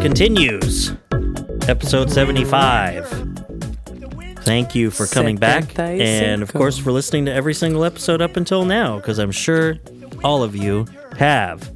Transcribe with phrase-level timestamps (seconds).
[0.00, 0.92] Continues.
[1.68, 3.06] Episode 75.
[4.38, 5.78] Thank you for coming back.
[5.78, 9.76] And of course, for listening to every single episode up until now, because I'm sure
[10.24, 10.86] all of you
[11.18, 11.70] have.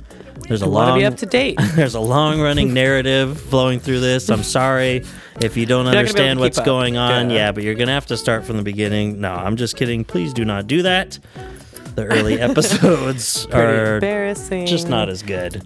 [0.49, 1.59] There's a Want to long be up to date.
[1.75, 4.31] there's a long running narrative flowing through this.
[4.31, 5.05] I'm sorry
[5.41, 7.29] if you don't You're not gonna be able understand what's going on.
[7.29, 7.37] Yeah.
[7.37, 9.21] Yeah, but you're gonna have to start from the beginning.
[9.21, 10.03] No, I'm just kidding.
[10.05, 11.19] Please do not do that.
[11.95, 14.67] The early episodes are embarrassing.
[14.67, 15.63] just not as good.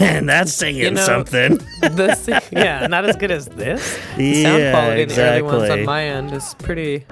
[0.00, 1.58] And that's saying You know, something.
[1.82, 2.28] this.
[2.52, 3.98] Yeah, not as good as this.
[4.16, 7.04] Yeah, sound quality in the early ones on my end is pretty,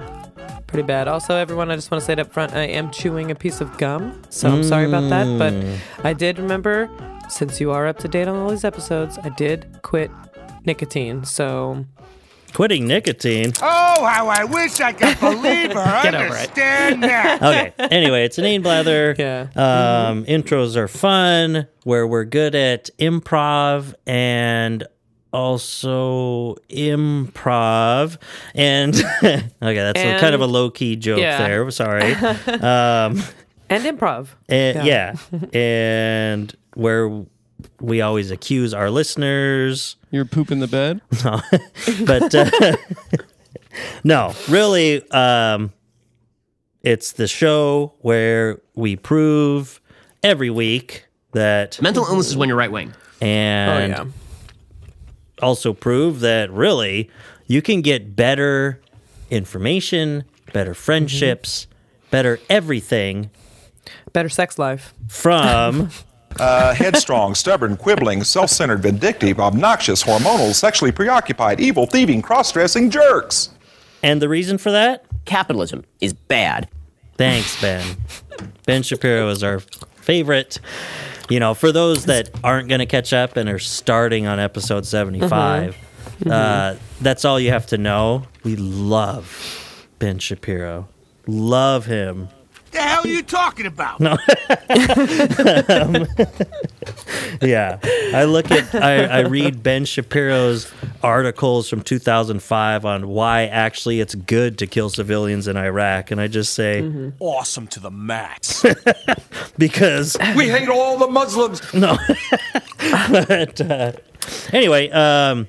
[0.67, 1.07] pretty bad.
[1.07, 2.53] Also, everyone, I just want to say it up front.
[2.53, 5.37] I am chewing a piece of gum, so I'm sorry about that.
[5.37, 5.77] But Mm.
[6.03, 6.89] I did remember,
[7.29, 10.11] since you are up to date on all these episodes, I did quit
[10.65, 11.23] nicotine.
[11.23, 11.85] So
[12.57, 13.53] Quitting nicotine.
[13.61, 16.01] Oh, how I wish I could believe her.
[16.01, 16.49] Get over it.
[16.49, 17.39] Understand that.
[17.39, 17.71] Okay.
[17.91, 19.13] Anyway, it's an Inane Blather.
[19.19, 19.41] Yeah.
[19.55, 24.87] Um, Intros are fun, where we're good at improv and
[25.31, 28.17] also improv.
[28.55, 31.47] And okay, that's a, kind of a low key joke yeah.
[31.47, 31.69] there.
[31.69, 32.13] Sorry.
[32.13, 33.21] um,
[33.69, 34.29] and improv.
[34.49, 35.15] and, Yeah.
[35.31, 35.59] yeah.
[35.59, 37.23] and where
[37.79, 41.01] we always accuse our listeners You're pooping the bed?
[41.23, 41.41] No.
[42.05, 42.77] but uh,
[44.03, 45.73] no, really, um,
[46.81, 49.81] it's the show where we prove
[50.23, 52.93] every week that, Mental illness is when you're right wing.
[53.21, 54.05] Oh and yeah.
[55.41, 57.09] also prove that really
[57.47, 58.79] you can get better
[59.29, 61.67] information, better friendships,
[62.11, 63.29] better everything
[64.13, 64.93] Better sex life.
[65.07, 65.89] from
[66.39, 72.89] Uh, headstrong, stubborn, quibbling, self centered, vindictive, obnoxious, hormonal, sexually preoccupied, evil, thieving, cross dressing
[72.89, 73.49] jerks.
[74.03, 76.69] and the reason for that Capitalism is bad.
[77.17, 77.97] Thanks, Ben.
[78.65, 79.59] ben Shapiro is our
[79.97, 80.59] favorite.
[81.29, 84.85] You know, for those that aren't going to catch up and are starting on episode
[84.85, 85.75] 75,
[86.25, 88.23] uh, that's all you have to know.
[88.43, 90.87] We love Ben Shapiro.
[91.27, 92.29] Love him.
[92.71, 93.99] The hell are you talking about?
[93.99, 94.17] No.
[97.41, 97.79] Yeah.
[98.13, 100.71] I look at, I, I read Ben Shapiro's
[101.03, 106.11] articles from 2005 on why actually it's good to kill civilians in Iraq.
[106.11, 108.65] And I just say, Awesome to the max.
[109.57, 111.61] because we hate all the Muslims.
[111.77, 111.97] No,
[113.11, 113.91] but uh,
[114.51, 115.47] anyway, um,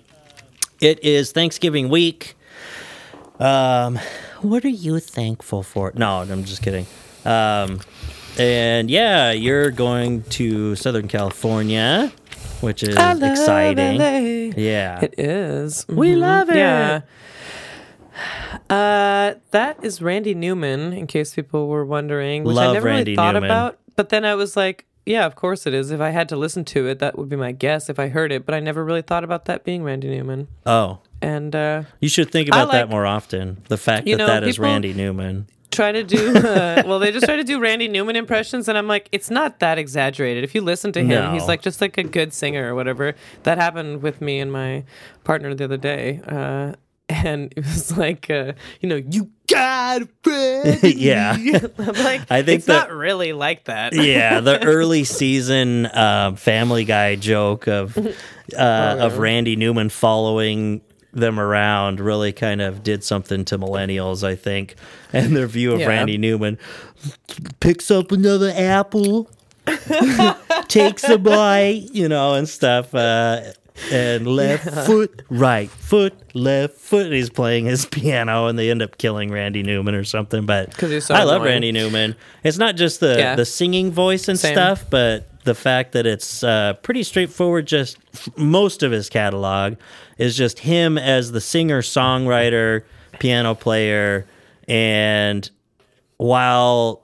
[0.81, 2.37] it is Thanksgiving week.
[3.39, 3.99] Um,
[4.43, 5.93] what are you thankful for?
[5.95, 6.87] No, I'm just kidding.
[7.29, 7.81] Um,
[8.39, 12.13] and yeah, you're going to Southern California,
[12.61, 13.99] which is I exciting.
[13.99, 14.53] LA.
[14.57, 15.01] Yeah.
[15.03, 15.85] It is.
[15.89, 16.19] We Mhm.
[16.19, 16.57] love it.
[16.57, 17.01] Yeah.
[18.71, 23.13] Uh, that is Randy Newman, in case people were wondering, which I Love never Randy
[23.13, 23.51] really thought Newman.
[23.51, 23.79] about.
[23.97, 25.91] But then I was like, yeah, of course it is.
[25.91, 28.31] If I had to listen to it, that would be my guess if I heard
[28.33, 28.45] it.
[28.45, 30.49] But I never really thought about that being Randy Newman.
[30.67, 33.59] oh, And uh, you should think about that more often.
[33.69, 35.47] The fact that know, that is people- Randy Newman.
[35.71, 38.89] Try to do uh, well they just try to do randy newman impressions and i'm
[38.89, 40.43] like it's not that exaggerated.
[40.45, 41.33] If you listen to him No.
[41.33, 43.15] he's like just like a good singer or whatever.
[43.43, 44.85] That happened with me and my
[45.25, 46.73] partner the other day uh,
[47.11, 51.33] and it was like uh, you know you got a friend Yeah.
[51.37, 53.95] i'm like I think it's that- not really like that.
[53.95, 57.97] Yeah, the early season um, Family Guy joke of
[58.57, 60.83] uh, of Randy Newman following
[61.19, 64.75] them around really kind of did something to millennials, I think,
[65.13, 65.89] and their view of Yeah.
[65.89, 66.59] Randy Newman.
[67.61, 69.31] Picks up another apple,
[70.69, 72.95] takes a bite, you know, and stuff.
[72.95, 73.53] Uh,
[73.93, 77.07] and left foot, right foot, left foot.
[77.07, 80.47] And he's playing his piano, and they end up killing Randy Newman or something.
[80.47, 81.43] But so I love.
[81.43, 82.17] Randy Newman.
[82.43, 83.37] It's not just the Yeah.
[83.37, 84.55] the singing voice and Same.
[84.55, 87.67] stuff, but the fact that it's uh, pretty straightforward.
[87.67, 87.97] Just
[88.39, 89.77] most of his catalog
[90.19, 92.85] is just him as the singer, songwriter,
[93.19, 94.27] piano player,
[94.69, 95.51] and
[96.19, 97.03] while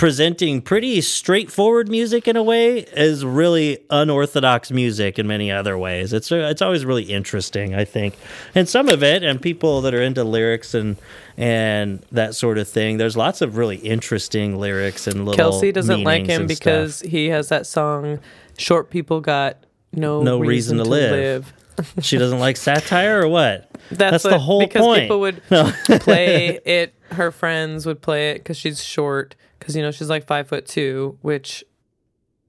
[0.00, 6.14] presenting pretty straightforward music in a way is really unorthodox music in many other ways.
[6.14, 8.16] It's uh, it's always really interesting, I think.
[8.54, 10.96] And some of it and people that are into lyrics and
[11.36, 16.02] and that sort of thing, there's lots of really interesting lyrics and little kelsey doesn't
[16.02, 17.10] like him because stuff.
[17.10, 18.20] he has that song
[18.56, 19.58] short people got
[19.92, 21.52] no, No reason to live.
[22.00, 23.70] she doesn't like satire or what?
[23.90, 25.02] That's, the what- whole because point.
[25.02, 26.94] people would play it.
[27.10, 29.34] Her friends would play it because she's short.
[29.60, 31.62] Because you know she's like five foot two, which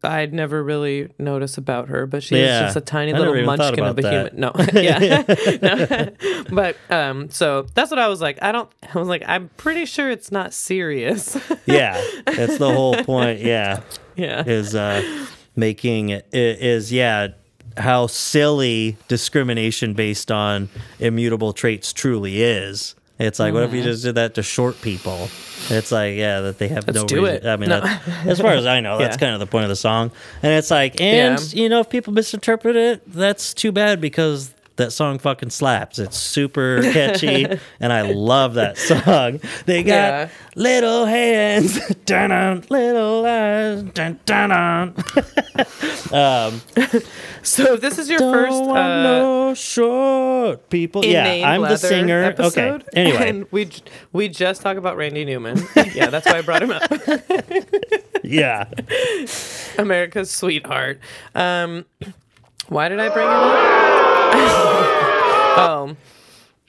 [0.04, 2.08] I'd never really notice about her.
[2.08, 2.62] But she Yeah.
[2.62, 4.40] is just a tiny I little never even thought munchkin of a about human.
[4.40, 6.10] No, yeah,
[6.42, 6.46] no.
[6.56, 8.40] but um, so that's what I was like.
[8.42, 8.70] I don't.
[8.94, 11.38] I was like, I'm pretty sure it's not serious.
[11.68, 13.42] yeah, that's the whole point.
[13.42, 13.82] Yeah.
[14.16, 15.04] yeah, is uh,
[15.56, 17.28] making it is yeah
[17.78, 20.68] how silly discrimination based on
[21.00, 22.96] immutable traits truly is.
[23.22, 23.90] It's like, what if you mm-hmm.
[23.90, 25.30] just did that to short people?
[25.70, 27.36] It's like, yeah, that they have Let's no do reason.
[27.36, 27.46] it.
[27.46, 27.82] I mean, No.
[28.26, 29.20] as far as I know, that's Yeah.
[29.20, 30.12] kind of the point of the song.
[30.42, 31.62] And it's like, and Yeah.
[31.64, 35.98] you know, if people misinterpret it, that's too bad because that song fucking slaps.
[36.00, 37.46] It's super catchy,
[37.80, 39.40] and I love that song.
[39.66, 40.30] They got Yeah.
[40.56, 44.96] little hands, dun dun, little eyes, dun dun dun.
[47.44, 51.04] So if this is your Don't first want uh, no short people.
[51.06, 52.24] Yeah, I'm the singer.
[52.24, 52.86] episode, Okay.
[52.96, 53.82] Anyway, and we j-
[54.14, 55.58] we just talk about Randy Newman.
[55.94, 56.84] yeah, that's why I brought him up.
[58.24, 58.66] yeah.
[59.78, 61.00] America's sweetheart.
[61.34, 61.86] Um,
[62.68, 64.71] why did I bring him up?
[65.58, 65.98] Um, oh,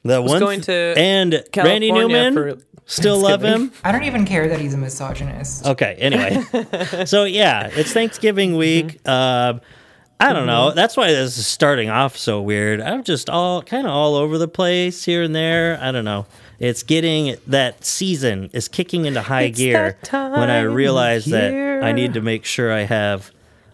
[0.03, 3.73] The one going to and Randy Newman for still love him.
[3.85, 5.67] I don't even care that he's a misogynist.
[5.67, 5.95] Okay.
[5.99, 6.43] Anyway,
[7.07, 9.03] so yeah, it's Thanksgiving week.
[9.03, 9.57] Mm-hmm.
[9.57, 9.61] Um,
[10.21, 10.69] I don't know.
[10.69, 10.77] Mm-hmm.
[10.77, 12.81] That's why this is starting off so weird.
[12.81, 15.79] I'm just all kind of all over the place here and there.
[15.81, 16.27] I don't know.
[16.61, 21.53] It's getting that season is kicking into high It's gear when I realize that
[21.83, 23.33] I need to make sure I have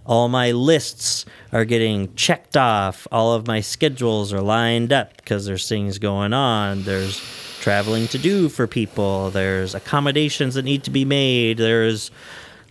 [0.09, 3.07] all my lists are getting checked off.
[3.13, 6.83] All of my schedules are lined up because there's things going on.
[6.83, 7.21] There's
[7.61, 9.31] traveling to do for people.
[9.31, 11.59] There's accommodations that need to be made.
[11.59, 12.11] There's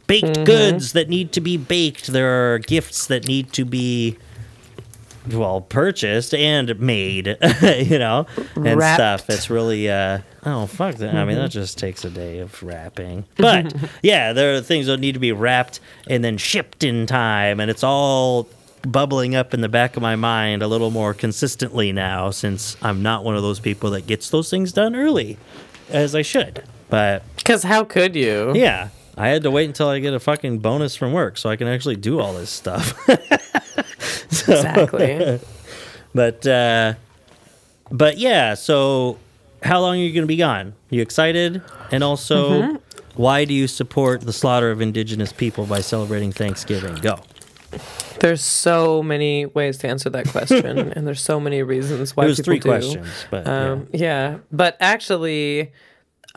[0.08, 0.44] baked Mm-hmm.
[0.46, 2.08] goods that need to be baked.
[2.08, 4.18] There are gifts that need to be
[5.32, 8.26] well purchased and made, you know,
[8.56, 8.98] and Wrapped.
[9.24, 9.30] stuff.
[9.30, 11.16] It's really uh oh fuck that.
[11.16, 13.26] I mean that just takes a day of wrapping.
[13.36, 15.80] But yeah, there are things that need to be wrapped
[16.10, 18.48] and then shipped in time and it's all
[18.84, 23.02] bubbling up in the back of my mind a little more consistently now since I'm
[23.04, 25.38] not one of those people that gets those things done early
[25.90, 26.64] as I should.
[26.90, 28.54] But because how could you?
[28.56, 31.58] yeah, I had to wait until I get a fucking bonus from work so I
[31.58, 32.98] can actually do all this stuff.
[34.30, 35.40] Exactly.
[36.14, 36.94] but uh
[37.92, 39.18] but yeah, so
[39.68, 40.74] how long are you going to be gone?
[40.90, 41.62] You excited?
[41.92, 42.76] And also Mm-hmm.
[43.22, 46.96] why do you support the slaughter of indigenous people by celebrating Thanksgiving?
[46.96, 47.20] Go.
[48.20, 50.66] There's so many ways to answer that question,
[50.96, 52.70] and there's so many reasons why it was people three do.
[52.70, 53.72] questions, but yeah.
[53.72, 54.38] Um, yeah.
[54.52, 55.72] but actually,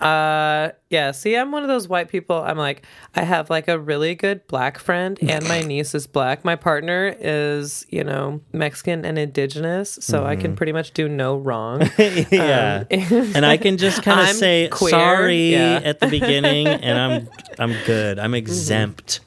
[0.00, 1.10] uh, yeah.
[1.12, 2.36] See, I'm one of those white people.
[2.36, 6.44] I'm like, I have like a really good black friend, and my niece is black.
[6.44, 10.40] My partner is, you know, Mexican and indigenous, so I Mm-hmm.
[10.42, 11.82] can pretty much do no wrong.
[11.98, 12.84] yeah.
[12.90, 15.78] and I can just kind of um, say queer, sorry yeah.
[15.78, 15.86] Mm-hmm.
[15.86, 18.18] at the beginning and I'm I'm good.
[18.18, 19.20] I'm exempt.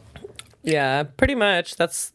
[0.64, 1.76] yeah, pretty much.
[1.76, 2.12] That's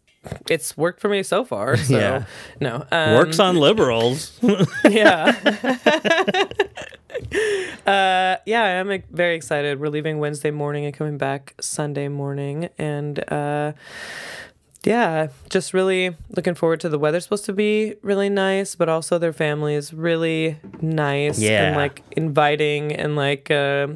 [0.51, 1.77] it's worked for me so far.
[1.77, 2.25] So Yeah.
[2.61, 4.39] no, um, Works on liberals.
[4.91, 5.33] yeah.
[7.87, 9.81] uh, yeah, I'm very excited.
[9.81, 13.73] We're leaving Wednesday morning and coming back Sunday morning, and uh,
[14.85, 19.19] yeah, just really looking forward to the weather's supposed to be really nice, but also
[19.19, 21.69] their family is really nice Yeah.
[21.69, 23.51] and like inviting and like.
[23.51, 23.89] Uh,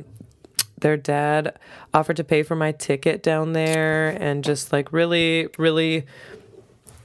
[0.79, 1.56] their dad
[1.94, 6.05] offered to pay for my ticket down there and just like really really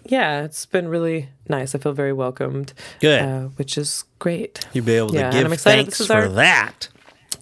[0.10, 3.22] yeah it's been really nice i feel very welcomed Good.
[3.22, 6.14] uh, which is great You'll be able to Yeah, and give I'm excited thanks for
[6.14, 6.90] our- that.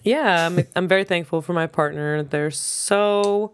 [0.02, 3.52] yeah I'm, I'm very thankful for my partner they're so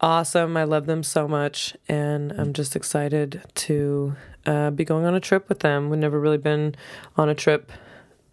[0.00, 4.14] awesome i love them so much and i'm just excited to
[4.46, 6.74] uh, be going on a trip with them we've never really been
[7.16, 7.70] on a trip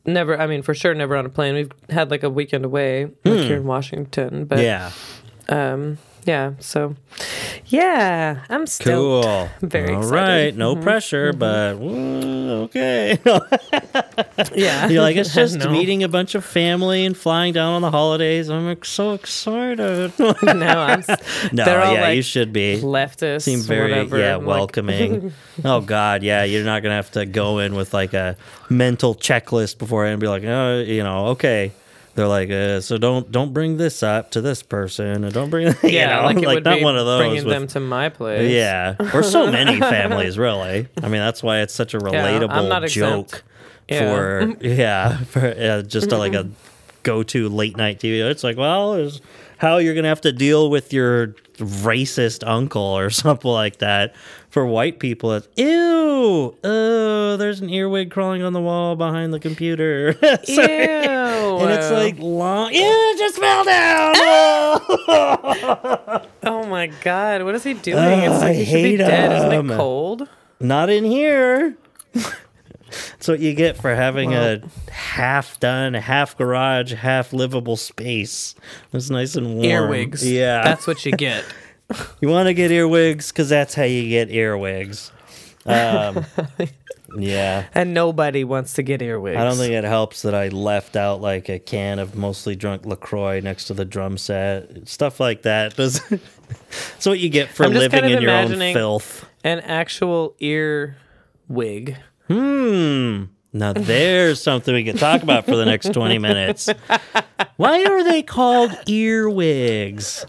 [0.05, 3.05] never i mean for sure never on a plane we've had like a weekend away
[3.24, 4.63] like here in washington but Hmm.
[4.63, 4.91] Yeah.
[5.50, 6.95] um yeah so
[7.67, 9.49] yeah i'm still Cool.
[9.69, 10.15] very All excited.
[10.45, 10.55] right.
[10.55, 10.83] No mm-hmm.
[10.83, 11.39] pressure, mm-hmm.
[11.39, 13.19] but well, okay.
[14.55, 15.71] yeah You're like, it's just No.
[15.71, 18.49] meeting a bunch of family and flying down on the holidays.
[18.49, 20.13] I'm so excited.
[20.19, 21.03] no i'm
[21.53, 22.79] no, yeah, like you should be.
[22.81, 24.19] leftist Seem very whatever.
[24.19, 25.33] yeah I'm like, welcoming.
[25.63, 28.35] oh God, yeah, you're not gonna have to go in with like a
[28.69, 31.71] mental checklist before and be like, oh, you know, okay.
[32.19, 35.67] They're like, uh, so don't don't bring this up to this person, and don't bring
[35.83, 37.19] you yeah know, like it would not be one of those.
[37.21, 40.89] bringing with- them to my place yeah, or so many families, really.
[41.01, 42.91] I mean, that's why it's such a relatable exempt.
[43.31, 43.43] joke
[43.88, 43.99] Yeah.
[44.51, 46.49] for yeah, for uh, just a, like a
[47.03, 48.19] go-to late night TV.
[48.29, 49.21] It's like, well, there's
[49.59, 54.15] how you're gonna have to deal with your racist uncle or something like that.
[54.49, 59.39] For white people, it's ew, oh, there's an earwig crawling on the wall behind the
[59.39, 60.15] computer.
[60.47, 60.57] Ew.
[60.57, 62.73] And it's like long.
[62.73, 64.15] Ew, it just fell down.
[66.43, 67.99] oh my god, what is he doing?
[67.99, 69.37] Oh, it's I like he should be hate dead.
[69.37, 69.69] Isn't him.
[69.69, 70.27] it cold?
[70.59, 71.77] Not in here.
[72.89, 78.55] That's what you get for having a half done, half garage, half livable space.
[78.93, 79.65] It's nice and warm.
[79.65, 80.29] Earwigs.
[80.29, 80.63] Yeah.
[80.63, 81.46] That's what you get.
[82.22, 85.12] you want to get earwigs because that's how you get earwigs.
[85.65, 86.25] Um,
[87.17, 87.67] yeah.
[87.74, 89.38] and nobody wants to get earwigs.
[89.38, 92.86] I don't think it helps that I left out like a can of mostly drunk
[92.86, 94.88] LaCroix next to the drum set.
[94.88, 95.75] Stuff like that.
[95.77, 96.01] Does
[96.96, 99.25] It's what you get for living kind of in your own filth.
[99.43, 100.98] an actual ear
[101.48, 101.98] wig.
[102.29, 103.24] Hmm.
[103.51, 106.69] Now there's something we can talk about for the next 20 minutes.
[107.57, 110.25] Why are they called earwigs?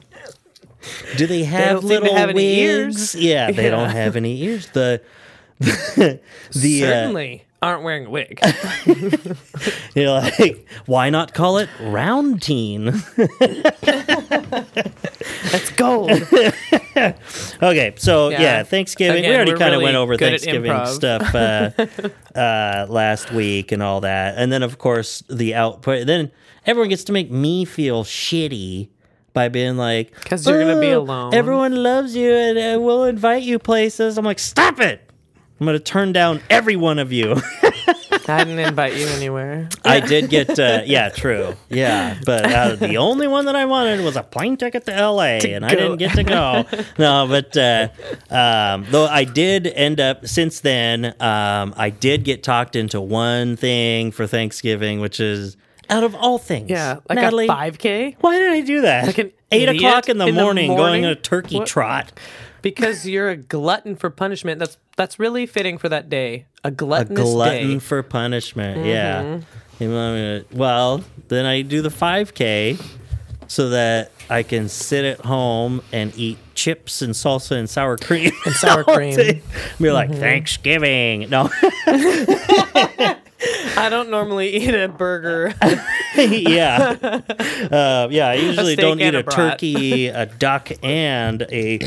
[1.19, 3.15] Do they have to little have wigs?
[3.15, 3.23] ears.
[3.23, 4.69] Yeah, they don't have any ears.
[4.69, 5.03] The
[5.59, 6.19] the uh,
[6.55, 8.41] Certainly aren't wearing a wig.
[9.95, 12.93] you're like, why not call it round teen?
[15.53, 16.11] That's gold.
[17.63, 18.63] Okay, so yeah, Yeah.
[18.63, 19.23] Thanksgiving.
[19.23, 21.71] we Again, already we're kind of really went over Thanksgiving stuff uh,
[22.39, 26.07] uh, last week and all that, and then of course the output.
[26.07, 26.31] Then
[26.67, 28.89] everyone gets to make me feel shitty
[29.33, 33.05] by being like, because you're gonna be "Oh, alone." Everyone loves you, and uh, we'll
[33.05, 34.19] invite you places.
[34.19, 35.10] I'm like, stop it!
[35.61, 37.37] I'm gonna turn down every one of you.
[38.29, 39.69] I didn't invite you anywhere.
[39.85, 44.03] I did get, uh, yeah, true, yeah, but uh, the only one that I wanted
[44.05, 45.41] was a plane ticket to L.A.
[45.53, 46.65] and I didn't get to go.
[46.99, 47.89] no, but uh,
[48.31, 53.57] um, though I did end up since then, um, I did get talked into one
[53.57, 55.57] thing for Thanksgiving, which is
[55.91, 59.07] out of all things, Yeah, like Natalie, a 5K Why did I do that?
[59.07, 61.05] Like an Eight o'clock in the, in the morning, going morning?
[61.07, 61.67] on a turkey What?
[61.67, 62.13] trot.
[62.63, 64.59] Because you're a glutton for punishment.
[64.59, 66.47] That's that's really fitting for that day.
[66.65, 67.79] A A glutton day.
[67.79, 68.79] for punishment.
[68.79, 68.87] Mm-hmm.
[68.87, 69.41] Yeah.
[69.79, 72.79] You want me to- well, then I do the 5K
[73.49, 78.31] so that I can sit at home and eat chips and salsa and sour cream.
[78.47, 79.17] And sour cream.
[79.17, 79.83] Mm-hmm.
[79.83, 81.31] Be like, Thanksgiving.
[81.31, 81.49] No.
[83.77, 85.55] I don't normally eat a burger.
[86.15, 86.97] yeah.
[87.71, 91.79] Uh, yeah, I usually don't eat a, a turkey, a duck, and a.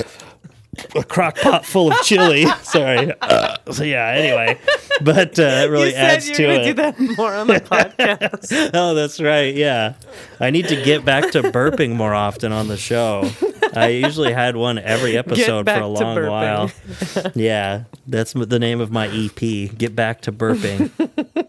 [0.96, 2.46] A crock pot full of chili.
[2.64, 3.12] Sorry.
[3.22, 4.08] Uh, so yeah.
[4.08, 4.60] Anyway,
[5.02, 6.64] but uh, it really adds to it.
[6.64, 8.72] do that more on the podcast.
[8.74, 9.54] Oh, that's right.
[9.54, 9.94] Yeah.
[10.40, 13.30] I need to get back to burping more often on the show.
[13.74, 16.72] I usually had one every episode for a long while.
[17.36, 17.84] Yeah.
[18.08, 19.78] That's the name of my EP.
[19.78, 20.90] Get back to burping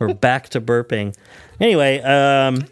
[0.01, 1.17] or back to burping.
[1.61, 2.65] Anyway, um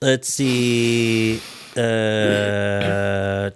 [0.00, 1.40] let's see
[1.76, 3.50] uh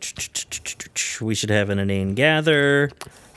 [1.23, 2.91] we should have an inane gather.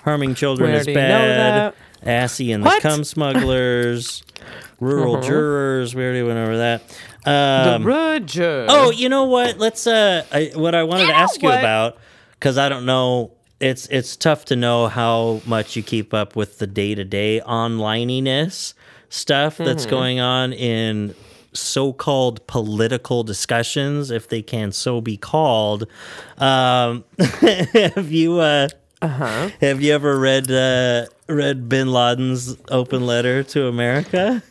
[0.04, 1.74] Harming children is bad.
[2.04, 2.82] Assy and the What?
[2.82, 4.24] cum smugglers.
[4.80, 5.96] Rural jurors.
[5.96, 6.82] We already went over that.
[7.24, 7.32] the
[7.78, 8.66] Um, Roger.
[8.70, 9.58] oh, you know what?
[9.58, 9.88] Let's.
[9.88, 11.98] Uh, I, what I wanted to ask you about
[12.34, 13.32] because I don't know.
[13.62, 17.42] It's it's tough to know how much you keep up with the day to day
[17.48, 18.74] onlineiness
[19.10, 19.90] stuff that's Mm-hmm.
[19.90, 21.16] going on in
[21.56, 25.88] so-called political discussions, if they can so be called.
[26.38, 28.40] Um, have you?
[28.40, 28.68] Uh,
[29.02, 29.50] Uh-huh.
[29.62, 34.42] Have you ever read uh, read Bin Laden's open letter to America?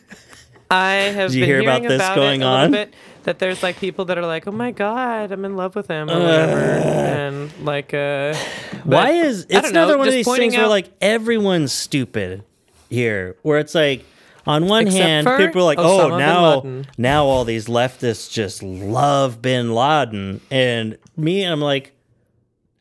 [0.71, 2.71] I have Did you been hear about this about going on?
[2.71, 2.93] bit.
[3.23, 6.09] That there's like people that are like, oh my god, I'm in love with him
[6.11, 8.35] or whatever, and like, uh,
[8.83, 12.43] Why is it's don't know, another one of these things where like everyone's stupid
[12.89, 14.05] here, where it's like
[14.47, 18.31] on one Except hand for people are like, Osama oh now now all these leftists
[18.31, 21.93] just love Bin Laden, and me I'm like,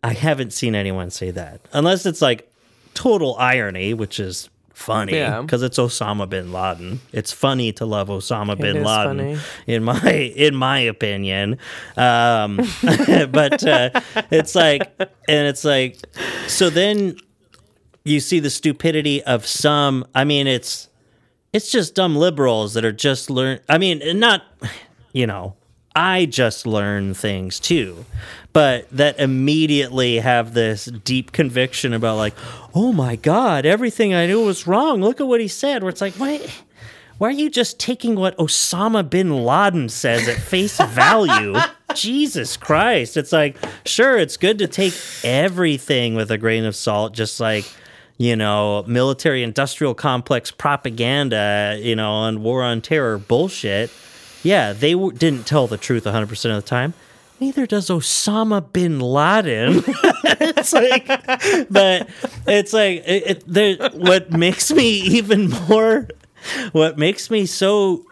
[0.02, 2.50] I haven't seen anyone say that unless it's like
[2.94, 5.40] total irony, which is funny Yeah.
[5.40, 7.00] because it's Osama bin Laden.
[7.12, 9.38] It's funny to love Osama bin Laden, funny.
[9.66, 11.58] in my in my opinion.
[11.96, 12.56] Um,
[13.30, 13.90] but uh,
[14.30, 14.92] it's like,
[15.28, 15.96] and it's like,
[16.48, 17.16] so then
[18.04, 20.04] you see the stupidity of some.
[20.14, 20.88] I mean, it's
[21.54, 23.60] it's just dumb liberals that are just learn.
[23.68, 24.42] I mean, not
[25.12, 25.54] you know.
[25.96, 28.04] I just learn things too,
[28.52, 32.34] but that immediately have this deep conviction about like,
[32.74, 35.00] oh my god, everything I knew was wrong.
[35.00, 35.84] Look at what he said.
[35.84, 36.44] Where it's like, why,
[37.18, 41.54] why are you just taking what Osama bin Laden says at face value?
[41.94, 43.16] Jesus Christ!
[43.16, 43.56] It's like,
[43.86, 47.72] sure, it's good to take everything with a grain of salt, just like
[48.16, 53.90] you know, military industrial complex propaganda, you know, and war on terror bullshit.
[54.42, 56.94] Yeah, they w- didn't tell the truth 100% of the time.
[57.40, 59.82] Neither does Osama bin Laden.
[59.86, 61.06] it's like,
[61.70, 62.08] but
[62.46, 66.08] it's like, it, it, what makes me even more,
[66.72, 68.04] what makes me so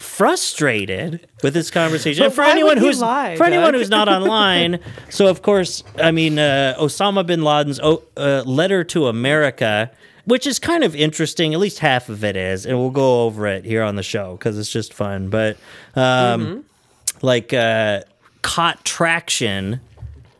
[0.00, 2.24] frustrated with this conversation.
[2.24, 6.38] And for anyone who's lie, for anyone who's not online, so of course, I mean
[6.38, 9.90] uh, Osama bin Laden's o- uh, letter to America,
[10.24, 11.54] which is kind of interesting.
[11.54, 14.36] At least half of it is, and we'll go over it here on the show
[14.36, 15.28] because it's just fun.
[15.30, 15.56] But
[15.94, 17.26] um, Mm-hmm.
[17.26, 18.02] like uh,
[18.42, 19.80] caught traction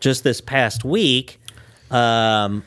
[0.00, 1.40] just this past week.
[1.90, 2.64] Um,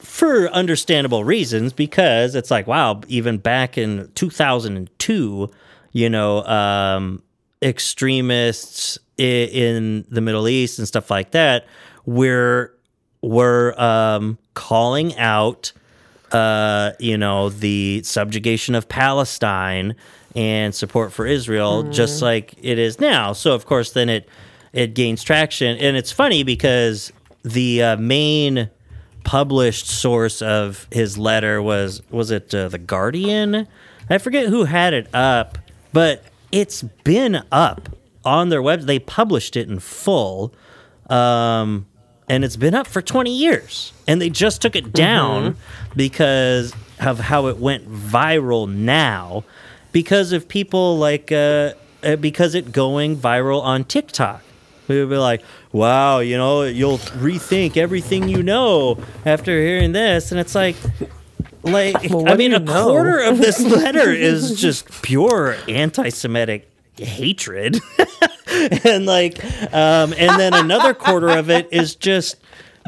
[0.00, 5.48] for understandable reasons because it's like wow even back in 2002
[5.94, 7.22] you know um
[7.62, 11.66] extremists i- in the middle east and stuff like that
[12.04, 12.74] were
[13.22, 15.72] were um calling out
[16.32, 19.94] uh you know the subjugation of palestine
[20.36, 23.32] and support for israel just like it is now.
[23.32, 24.28] So of course then it
[24.72, 25.76] it gains traction.
[25.78, 27.12] And it's funny because
[27.44, 28.68] the uh, main
[29.22, 33.68] published source of his letter was was it uh, the Guardian?
[34.10, 35.56] I forget who had it up,
[35.94, 37.88] but it's been up
[38.24, 38.80] on their web.
[38.80, 40.52] They published it in full,
[41.08, 41.86] um,
[42.28, 43.92] and it's been up for twenty years.
[44.06, 45.56] And they just took it down
[45.96, 49.44] because of how it went viral now,
[49.92, 51.72] because of people like uh,
[52.02, 54.42] uh, because it going viral on TikTok.
[54.88, 60.30] We would be like, wow, you know, you'll rethink everything you know after hearing this.
[60.30, 60.76] And it's like,
[61.62, 62.84] like, Well, I mean, a know?
[62.84, 67.80] quarter of this letter is just pure anti Semitic hatred.
[68.84, 72.36] and like, um, and then another quarter of it is just,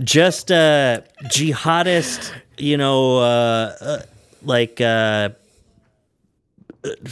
[0.03, 4.03] just, uh, jihadist, you know, uh, uh
[4.43, 5.31] like, uh,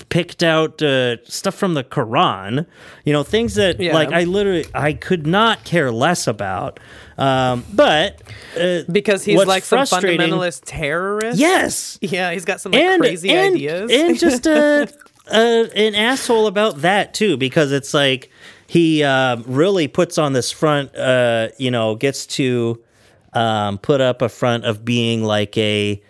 [0.09, 2.67] picked out uh, stuff from the Quran,
[3.05, 3.95] you know, things that Yeah.
[3.95, 6.81] like I literally I could not care less about.
[7.19, 8.23] Um, but
[8.61, 11.39] uh, Because he's like some fundamentalist terrorist.
[11.39, 13.91] Yes, Yeah, he's got some like and crazy and, ideas.
[13.93, 14.89] and just a,
[15.33, 18.31] a an asshole about that too, because it's like
[18.67, 22.83] he um, really puts on this front, uh, you know, gets to
[23.35, 26.03] um, put up a front of being like a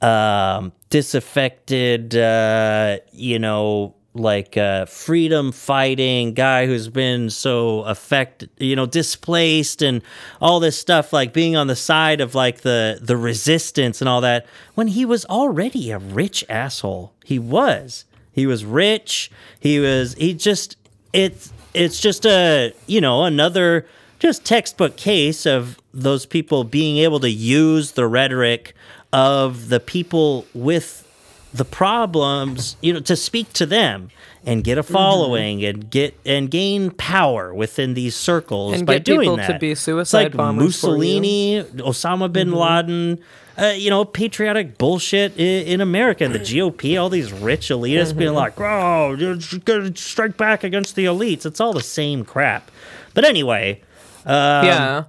[0.00, 8.76] um, disaffected, uh, you know, like uh, freedom fighting guy who's been so affected, you
[8.76, 10.02] know, displaced and
[10.38, 14.20] all this stuff, like being on the side of like the the resistance and all
[14.20, 14.44] that.
[14.74, 18.04] When he was already a rich asshole, he was.
[18.30, 19.30] He was rich.
[19.58, 20.12] He was.
[20.14, 20.76] He just.
[21.14, 21.54] It's.
[21.72, 22.74] It's just a.
[22.86, 23.86] You know another
[24.18, 28.74] just textbook case of those people being able to use the rhetoric
[29.12, 31.06] of the people with
[31.52, 34.08] the problems, you know, to speak to them
[34.46, 34.92] and get a Mm-hmm.
[34.92, 39.52] following and get and gain power within these circles And by get doing people that.
[39.52, 40.92] to be It's like bombers for you.
[40.92, 41.62] Mm-hmm.
[41.62, 43.18] Mussolini, Osama bin Laden,
[43.58, 46.24] uh, you know, patriotic bullshit in, in America.
[46.24, 48.18] And the GOP, all these rich elitists Mm-hmm.
[48.18, 52.70] being like, "Oh, you're gonna strike back against the elites." It's all the same crap.
[53.14, 53.82] But anyway,
[54.24, 55.04] um, yeah.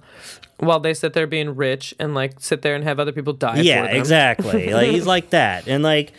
[0.58, 3.60] While they sit there being rich and like sit there and have other people die
[3.60, 3.96] yeah, for them.
[3.96, 4.72] exactly.
[4.72, 6.12] like he's like that, and like,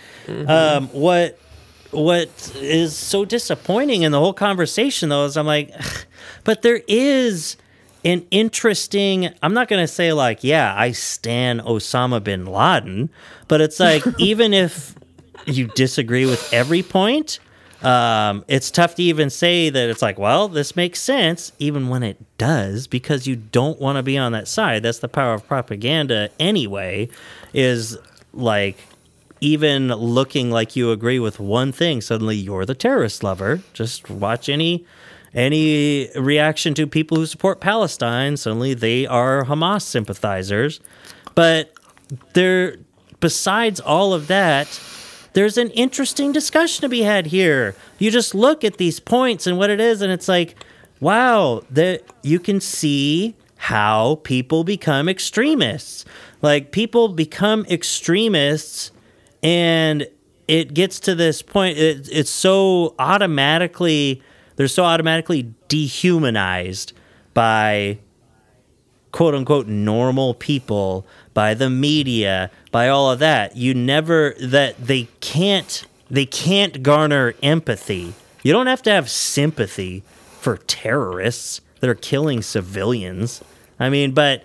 [0.47, 1.39] um, what
[1.91, 5.71] what is so disappointing in the whole conversation though is I'm like,
[6.43, 7.57] but there is
[8.03, 9.33] an interesting.
[9.41, 13.09] I'm not gonna say like, yeah, I stan Osama bin Laden,
[13.47, 14.95] but it's like even if
[15.45, 17.39] you disagree with every point.
[17.85, 22.01] Um, it's tough to even say that it's like, well, this makes sense, even when
[22.01, 24.81] it does, because you don't want to be on that side.
[24.81, 27.09] That's the power of propaganda, anyway,
[27.53, 27.95] is
[28.33, 28.77] like
[29.39, 33.61] even looking like you agree with one thing, suddenly you're the terrorist lover.
[33.73, 34.85] Just watch any
[35.35, 40.79] any reaction to people who support Palestine, suddenly they are Hamas sympathizers.
[41.35, 41.71] But
[42.33, 42.77] there
[43.19, 44.67] besides all of that,
[45.35, 47.75] there's an interesting discussion to be had here.
[47.99, 50.55] You just look at these points and what it is, and it's like,
[51.01, 56.05] wow, that you can see how people become extremists.
[56.41, 58.91] Like people become extremists,
[59.43, 60.07] and
[60.47, 61.77] it gets to this point.
[61.77, 64.21] It, it's so automatically
[64.55, 66.93] they're so automatically dehumanized
[67.33, 67.99] by
[69.11, 75.07] quote unquote normal people by the media by all of that you never that they
[75.21, 78.13] can't they can't garner empathy.
[78.43, 80.03] You don't have to have sympathy
[80.41, 83.41] for terrorists that are killing civilians.
[83.79, 84.43] I mean but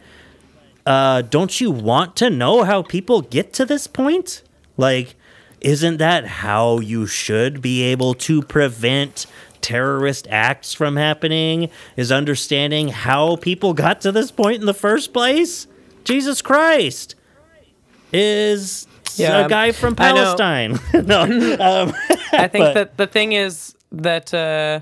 [0.87, 4.45] uh don't you want to know how people get to this point?
[4.77, 5.17] Like
[5.61, 9.27] isn't that how you should be able to prevent
[9.61, 11.69] terrorist acts from happening?
[11.97, 15.67] Is understanding how people got to this point in the first place?
[16.05, 17.17] Jesus christ
[18.13, 21.93] is Yeah, a guy from I palestine no um,
[22.33, 24.81] I think But- that the thing is that uh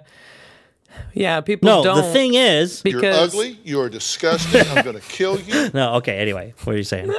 [1.14, 3.58] yeah, people no don't the thing is because You're ugly.
[3.64, 4.66] You are disgusting.
[4.68, 5.70] I'm going to kill you.
[5.74, 7.12] no okay anyway what are you saying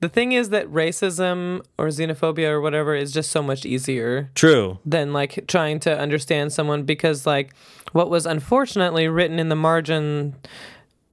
[0.00, 4.78] the thing is that racism or xenophobia or whatever is just so much easier true
[4.84, 7.54] than like trying to understand someone because like
[7.92, 10.34] what was unfortunately written in the margin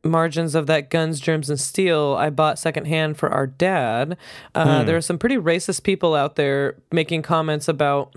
[0.03, 4.17] margins of that Guns, Germs, and Steel I bought secondhand for our dad,
[4.53, 4.85] uh, Hmm.
[4.85, 8.13] there are some pretty racist people out there making comments about.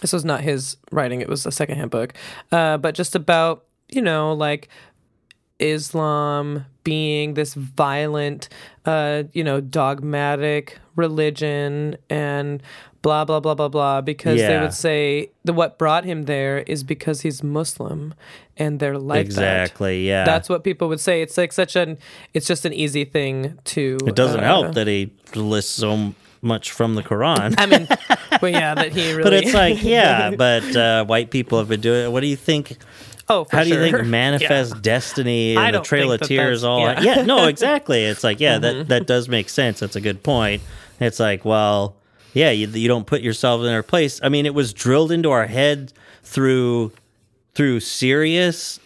[0.00, 2.14] This was not his writing; it was a secondhand book,
[2.50, 4.68] uh, but just about you know like
[5.58, 8.48] Islam being this violent,
[8.84, 12.62] uh, you know, dogmatic religion and
[13.02, 16.84] blah blah blah blah blah because they would say the what brought him there is
[16.84, 18.14] because he's Muslim
[18.56, 19.26] and they're like that.
[19.26, 20.06] exactly.
[20.06, 20.24] Yeah.
[20.24, 21.20] That's what people would say.
[21.22, 21.98] It's like such an
[22.32, 26.70] it's just an easy thing to it doesn't uh, help that he lists so much
[26.72, 27.54] from the Quran.
[27.56, 27.86] I mean,
[28.40, 31.80] but yeah, that he really but it's like, yeah, but uh, white people have been
[31.80, 32.12] doing it.
[32.12, 32.76] What do you think?
[33.28, 33.82] Oh, for How do you sure.
[33.98, 36.80] think Manifest Destiny and the Trail of that Tears all?
[36.80, 36.94] yeah.
[36.94, 37.04] Mm-hmm.
[37.04, 37.22] Yeah.
[37.22, 38.04] no, exactly.
[38.04, 39.80] It's like, yeah, that that does make sense.
[39.80, 40.62] That's a good point.
[41.00, 41.96] It's like, well,
[42.34, 44.20] yeah, you, you don't put yourself in their place.
[44.22, 46.92] I mean, it was drilled into our head through
[47.54, 48.80] through serious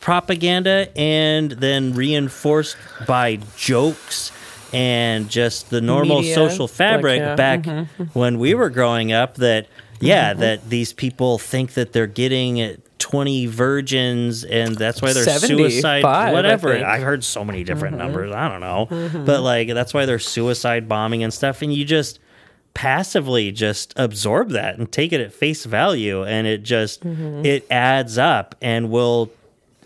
[0.00, 4.30] propaganda and then reinforced by jokes
[4.72, 7.66] and just the normal Media, social like, fabric yeah, back
[8.12, 9.66] when we were growing up that
[10.00, 10.40] yeah Mm-hmm.
[10.40, 15.24] that these people think that they're getting 20 virgins and that's why they're
[15.68, 16.68] suicide whatever.
[16.74, 17.02] Mm-hmm.
[17.02, 18.86] heard so many different numbers i don't know
[19.26, 22.18] but like that's why they're suicide bombing and stuff and you just
[22.72, 27.44] passively just absorb that and take it at face value and it just Mm-hmm.
[27.44, 29.30] it adds up and will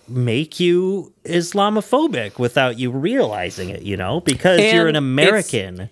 [0.07, 5.91] make you islamophobic without you realizing it you know because you're an american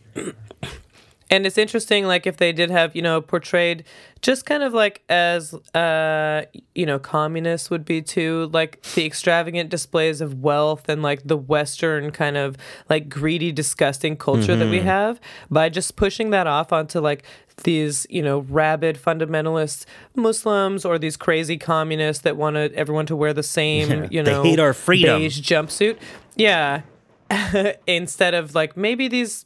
[1.28, 3.82] And it's interesting, like if they did have, you know, portrayed
[4.22, 9.68] just kind of like as, uh, you know, communists would be too, like the extravagant
[9.70, 12.56] displays of wealth and like the Western kind of
[12.88, 17.24] like greedy, disgusting culture that we have by just pushing that off onto like
[17.64, 19.84] these, you know, rabid fundamentalist
[20.14, 24.42] Muslims or these crazy communists that wanted everyone to wear the same, you They know,
[24.44, 25.20] hate our freedom.
[25.22, 25.96] beige jumpsuit.
[26.36, 26.82] Yeah.
[27.88, 29.45] Instead of like maybe these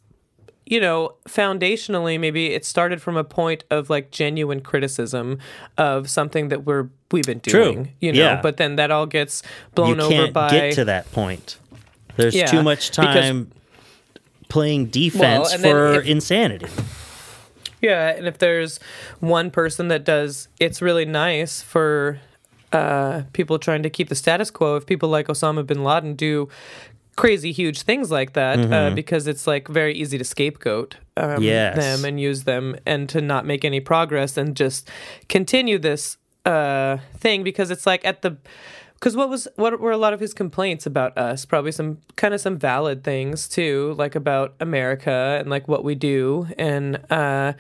[0.71, 5.39] you know, foundationally, maybe it started from a point of like genuine criticism
[5.77, 7.65] of something that we're we've been True.
[7.65, 8.19] doing, you know.
[8.21, 8.41] Yeah.
[8.41, 9.43] But then that all gets
[9.75, 11.59] blown over You can't by get to that point
[12.17, 13.51] there's Yeah, too much because- time
[14.49, 16.67] playing defense then for if- insanity
[17.83, 18.11] yeah.
[18.11, 18.79] And if there's
[19.21, 22.21] one person that does, it's really nice for
[22.75, 24.77] uh, people trying to keep the status quo.
[24.77, 26.51] If people like Osama bin Laden do
[27.21, 31.43] crazy huge things like that uh, because it's like very easy to scapegoat um, Mm-hmm.
[31.43, 31.77] Yes.
[31.77, 34.89] them and use them and to not make any progress and just
[35.29, 38.37] continue this uh, thing because it's like at the
[39.01, 41.47] because what was what were a lot of his complaints about us?
[41.47, 45.95] Probably some kind of some valid things too like about america and like what we
[45.95, 46.47] do.
[46.59, 47.55] And uh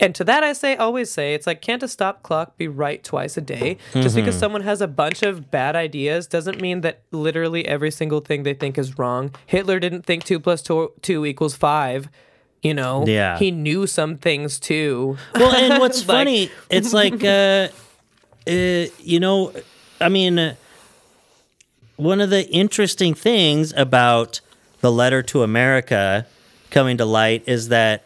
[0.00, 3.04] and to that i say always say it's like can't a stop clock be right
[3.04, 3.76] twice a day?
[3.92, 8.20] Just because someone has a bunch of bad ideas doesn't mean that literally every single
[8.20, 9.34] thing they think is wrong.
[9.46, 12.08] Hitler didn't think two plus two, two equals five
[12.62, 13.04] you know?
[13.06, 13.38] Yeah.
[13.38, 15.18] he knew some things too.
[15.34, 17.68] Well and what's Like- funny it's like uh,
[18.48, 19.52] uh you know
[20.00, 20.54] i mean uh,
[22.02, 24.40] one of the interesting things about
[24.80, 26.26] the letter to america
[26.70, 28.04] coming to light is that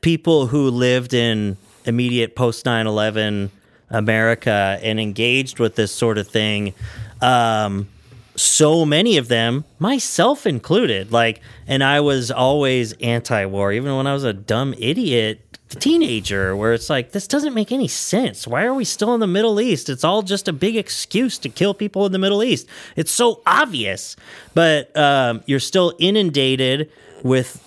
[0.00, 3.50] people who lived in immediate post 9-11
[3.90, 6.74] america and engaged with this sort of thing
[7.20, 7.88] um
[8.36, 14.06] so many of them, myself included, like, and I was always anti war, even when
[14.06, 18.46] I was a dumb idiot teenager, where it's like, this doesn't make any sense.
[18.46, 19.88] Why are we still in the Middle East?
[19.88, 22.68] It's all just a big excuse to kill people in the Middle East.
[22.94, 24.16] It's so obvious.
[24.54, 26.90] But um, you're still inundated
[27.22, 27.62] with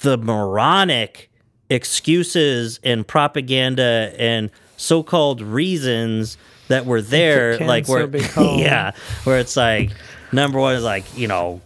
[0.00, 1.30] the moronic
[1.68, 6.36] excuses and propaganda and so-called reasons
[6.68, 8.92] that were there like where yeah
[9.24, 9.90] where it's like
[10.32, 11.60] number one is like you know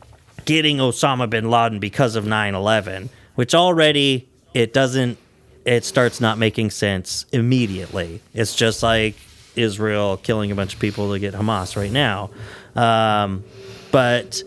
[0.45, 5.19] getting osama bin laden because of 9-11 which already it doesn't
[5.65, 8.21] it starts not making sense immediately.
[8.35, 9.15] It's just like
[9.57, 12.31] israel killing a bunch of people to get hamas right now.
[12.77, 13.45] Um,
[13.91, 14.43] but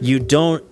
[0.00, 0.64] you don't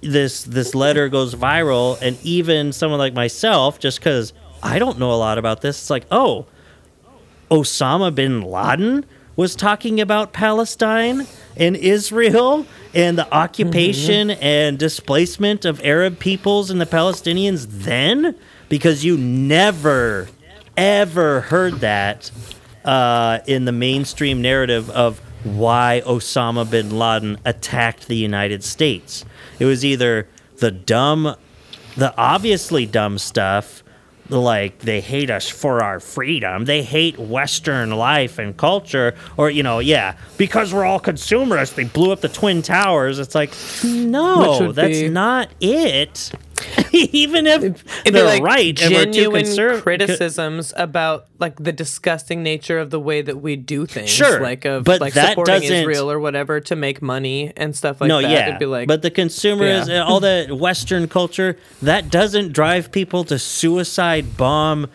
[0.00, 5.12] this this letter goes viral and even someone like myself just because i don't know
[5.12, 6.46] a lot about this it's like oh
[7.50, 9.04] osama bin laden
[9.36, 16.80] was talking about palestine and israel and the occupation and displacement of arab peoples and
[16.80, 18.34] the palestinians then
[18.70, 20.28] because you never
[20.78, 22.30] ever heard that
[22.86, 29.26] uh, in the mainstream narrative of why Osama bin Laden attacked the United States.
[29.58, 30.26] It was either
[30.58, 31.34] the dumb,
[31.96, 33.82] the obviously dumb stuff,
[34.30, 36.64] like they hate us for our freedom.
[36.64, 41.74] They hate Western life and culture, or you know, yeah, because we're all consumerists.
[41.74, 43.18] They blew up the twin towers.
[43.18, 46.32] It's like, Which no, would that's be- not it.
[47.12, 51.72] Even if It'd they're like right and we're too genuine conservative, criticisms about like the
[51.72, 54.10] disgusting nature of the way that we do things.
[54.10, 57.74] Sure, like of but like that supporting doesn't- Israel or whatever to make money and
[57.76, 58.30] stuff like no, that.
[58.30, 60.02] yeah, It'd be like, but the consumerism, Yeah.
[60.04, 64.86] all the Western culture, that doesn't drive people to suicide bomb,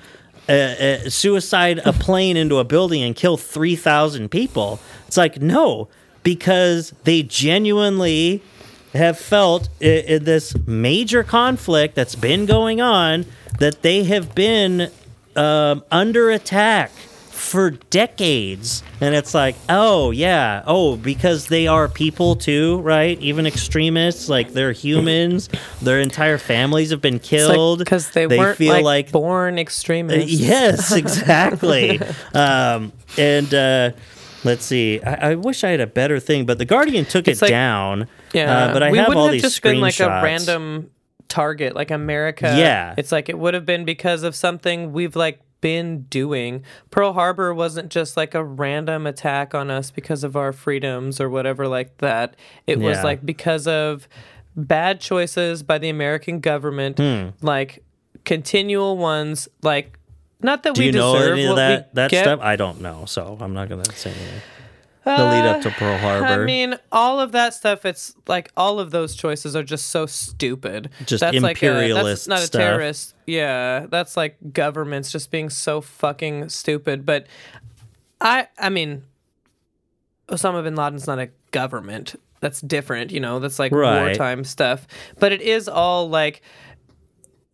[0.47, 4.79] uh, uh, suicide a plane into a building and kill three thousand people.
[5.07, 5.87] It's like no,
[6.23, 8.41] because they genuinely
[8.95, 13.25] have felt i i this major conflict that's been going on
[13.59, 14.91] that they have been
[15.35, 16.91] um, under attack
[17.45, 18.83] for decades.
[18.99, 20.63] And it's like oh yeah.
[20.65, 23.19] Oh because they are people too right?
[23.19, 25.49] Even extremists like they're humans.
[25.81, 27.79] Their entire families have been killed.
[27.79, 30.31] because they, weren't feel like, like born uh, extremists.
[30.41, 31.99] yes exactly.
[32.33, 33.91] Um, and uh,
[34.45, 37.41] let's see I, I wish i had a better thing but the guardian took It's
[37.41, 39.81] it like- down Yeah, uh, but i we have wouldn't all have these just been
[39.81, 40.91] like a random
[41.27, 42.53] target, like America.
[42.57, 42.93] Yeah.
[42.97, 46.63] it's like it would have been because of something we've like been doing.
[46.91, 51.27] Pearl Harbor wasn't just like a random attack on us because of our freedoms or
[51.29, 52.35] whatever like that.
[52.67, 54.07] It was like because of
[54.55, 57.29] bad choices by the American government, Hmm.
[57.41, 57.83] like
[58.23, 59.97] continual ones, like.
[60.41, 62.81] Not that do we you know deserve any of that that get, stuff i don't
[62.81, 64.41] know so i'm not gonna say anything
[65.05, 67.85] the lead up to pearl uh, harbor I mean, all of that stuff.
[67.85, 70.89] It's like all of those choices are just so stupid.
[71.05, 72.59] Just that's like a, imperialist that's not a stuff.
[72.59, 73.13] terrorist.
[73.27, 77.05] Yeah, that's like governments just being so fucking stupid.
[77.05, 77.27] But
[78.19, 79.03] I, I mean,
[80.27, 82.19] Osama bin Laden's not a government.
[82.39, 83.11] That's different.
[83.11, 84.07] You know, that's like Right.
[84.07, 84.87] wartime stuff.
[85.19, 86.41] But it is all like.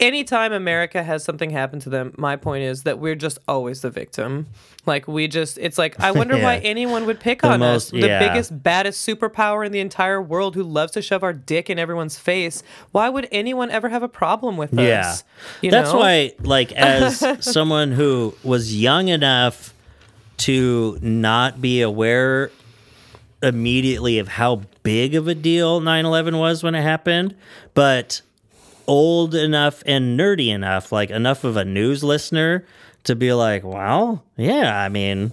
[0.01, 3.91] Anytime America has something happen to them, my point is that we're just always the
[3.91, 4.47] victim.
[4.87, 8.01] Like we just, it's like I wonder why anyone would pick The on most- us.
[8.01, 8.19] The yeah.
[8.27, 12.17] biggest, baddest superpower in the entire world who loves to shove our dick in everyone's
[12.17, 12.63] face.
[12.91, 15.01] Why would anyone ever have a problem with Yeah.
[15.11, 15.23] us?
[15.61, 15.99] You That's know?
[15.99, 19.73] why, like, as someone who was young enough
[20.37, 22.49] to not be aware
[23.43, 27.35] immediately of how big of a deal 9 11 was when it happened,
[27.75, 28.21] but
[28.87, 32.65] old enough and nerdy enough, like, enough of a news listener
[33.03, 35.31] to be like, well, yeah, I mean,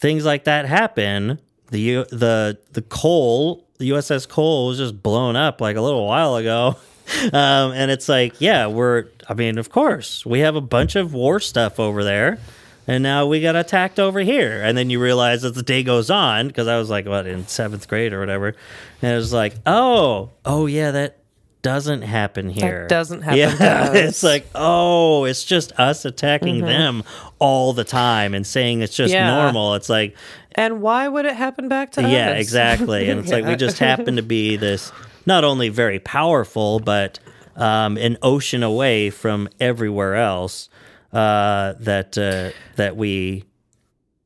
[0.00, 1.40] things like that happen.
[1.70, 6.36] The the the Cole, the USS Cole was just blown up like a little while
[6.36, 6.76] ago.
[7.32, 11.14] Um, and it's like, yeah, we're I mean, of course, we have a bunch of
[11.14, 12.40] war stuff over there.
[12.88, 14.60] And now we got attacked over here.
[14.60, 17.46] And then you realize as the day goes on, because I was like, what, in
[17.46, 18.56] seventh grade or whatever.
[19.02, 21.18] And it was like, oh, oh yeah, that
[21.66, 22.86] doesn't happen here.
[22.88, 23.50] doesn't happen Yeah.
[23.88, 23.96] Mm-hmm.
[23.96, 27.02] it's like, oh, it's just us attacking them
[27.38, 29.34] all the time and saying it's just Yeah.
[29.42, 29.74] normal.
[29.74, 30.16] It's like,
[30.54, 32.10] And why would it happen back to us?
[32.10, 33.08] yeah, exactly.
[33.10, 34.92] And it's like we just happen to be this
[35.26, 37.18] not only very powerful, but
[37.56, 40.68] um, an ocean away from everywhere else
[41.12, 43.42] uh, that uh, that we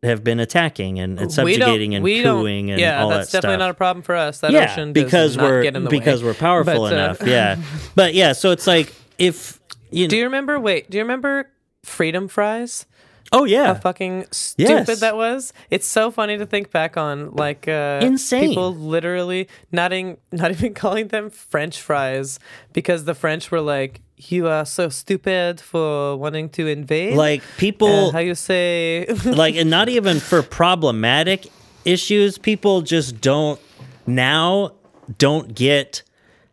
[0.03, 3.59] have been attacking and, and subjugating and cooing and yeah, all that's that definitely stuff.
[3.67, 4.41] not a problem for us.
[4.41, 6.29] That yeah, ocean does because not we're get in the because way.
[6.31, 7.23] we're powerful But, uh, enough.
[7.27, 7.57] yeah,
[7.95, 9.61] but yeah, so it's like if
[9.91, 10.59] you Do you remember?
[10.59, 11.51] Wait, do you remember
[11.85, 12.87] freedom fries?
[13.33, 15.01] oh yeah, How fucking stupid Yes.
[15.01, 15.53] that was.
[15.71, 17.31] It's so funny to think back on.
[17.33, 18.49] Like uh, Insane.
[18.49, 22.41] People literally not in, not even calling them French fries
[22.73, 27.59] because the French were like, "You are so stupid for wanting to invade." like Uh,
[27.59, 29.07] people how you say?
[29.25, 31.47] like and not even for problematic
[31.85, 33.59] issues people just don't
[34.07, 34.73] now
[35.19, 36.03] don't get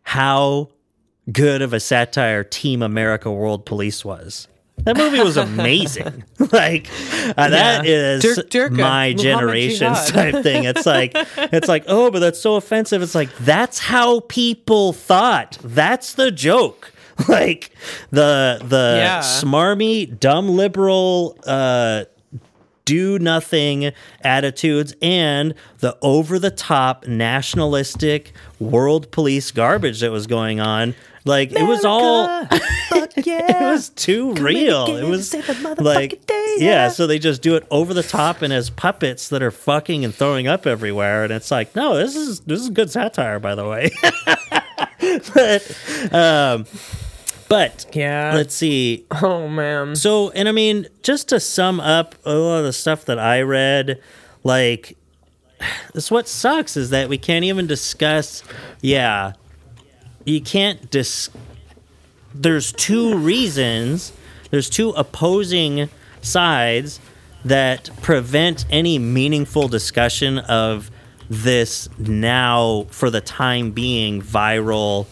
[0.02, 0.68] how
[1.30, 4.48] good of a satire team america world police was
[4.84, 6.88] that movie was amazing like
[7.36, 7.82] uh, Yeah.
[7.84, 8.78] is Dirk my
[9.12, 10.32] Muhammad generation's Jihad.
[10.32, 11.12] type thing it's like
[11.52, 16.30] it's like oh but that's so offensive it's like that's how people thought that's the
[16.30, 16.92] joke
[17.28, 17.70] like
[18.10, 19.20] the the Yeah.
[19.20, 22.04] smarmy dumb liberal uh
[22.84, 30.58] do nothing attitudes and the over the top nationalistic world police garbage that was going
[30.58, 30.94] on.
[31.26, 32.24] Like it was all
[33.16, 33.68] yeah.
[33.68, 34.86] it was too real.
[34.96, 35.34] It was
[35.78, 36.22] like
[36.56, 40.02] yeah, so they just do it over the top and as puppets that are fucking
[40.06, 43.54] and throwing up everywhere and it's like, no, this is this is good satire by
[43.54, 43.90] the way.
[45.34, 46.64] but um
[47.48, 48.32] but Yeah.
[48.34, 49.96] let's see oh man.
[49.96, 53.42] so, and I mean, just to sum up a lot of the stuff that I
[53.42, 54.00] read,
[54.44, 54.96] like,
[55.94, 58.42] this what sucks is that we can't even discuss.
[58.80, 59.32] Yeah,
[60.24, 61.30] you can't dis.
[62.34, 64.12] There's two reasons
[64.50, 65.88] there's two opposing
[66.22, 67.00] sides
[67.44, 70.90] that prevent any meaningful discussion of
[71.28, 75.06] this now for the time being viral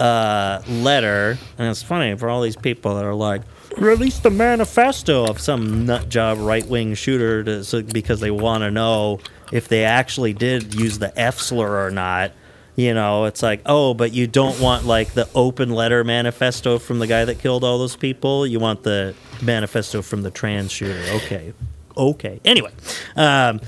[0.00, 1.38] uh, letter.
[1.58, 3.42] And it's funny for all these people that are like,
[3.76, 8.62] release the manifesto of some nut job right wing shooter to, so, because they want
[8.62, 9.20] to know
[9.52, 12.32] if they actually did use the F slur or not.
[12.76, 17.00] You know, it's like, oh, but you don't want like the open letter manifesto from
[17.00, 18.46] the guy that killed all those people.
[18.46, 21.02] You want the manifesto from the trans shooter.
[21.16, 21.52] Okay.
[21.96, 22.40] Okay.
[22.44, 22.70] Anyway.
[23.16, 23.60] Um,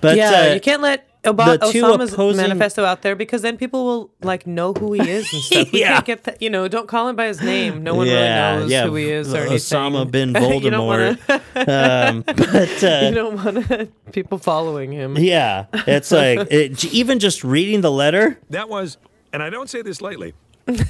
[0.00, 3.42] but yeah, uh, you can't let Oba- the two Osama's opposing- manifesto out there because
[3.42, 5.72] then people will like know who he is and stuff.
[5.72, 5.94] We Yeah.
[5.94, 6.42] can't get that.
[6.42, 7.82] You know, don't call him by his name.
[7.82, 8.14] No one Yeah,
[8.52, 9.56] really knows yeah, who he is or anything.
[9.56, 11.18] Osama bin you don't wanna,
[11.56, 15.16] um, but uh, you don't want people following him.
[15.18, 18.38] yeah, it's like it, even just reading the letter.
[18.50, 18.96] That was,
[19.32, 20.34] and I don't say this lightly,
[20.66, 20.80] worse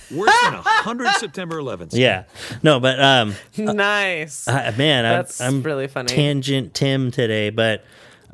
[0.44, 1.90] than a hundred September 11th.
[1.92, 2.24] Yeah,
[2.62, 4.46] no, but um, nice.
[4.48, 6.08] uh, man, I'm- I'm, really funny.
[6.08, 7.84] Tangent Tim today, but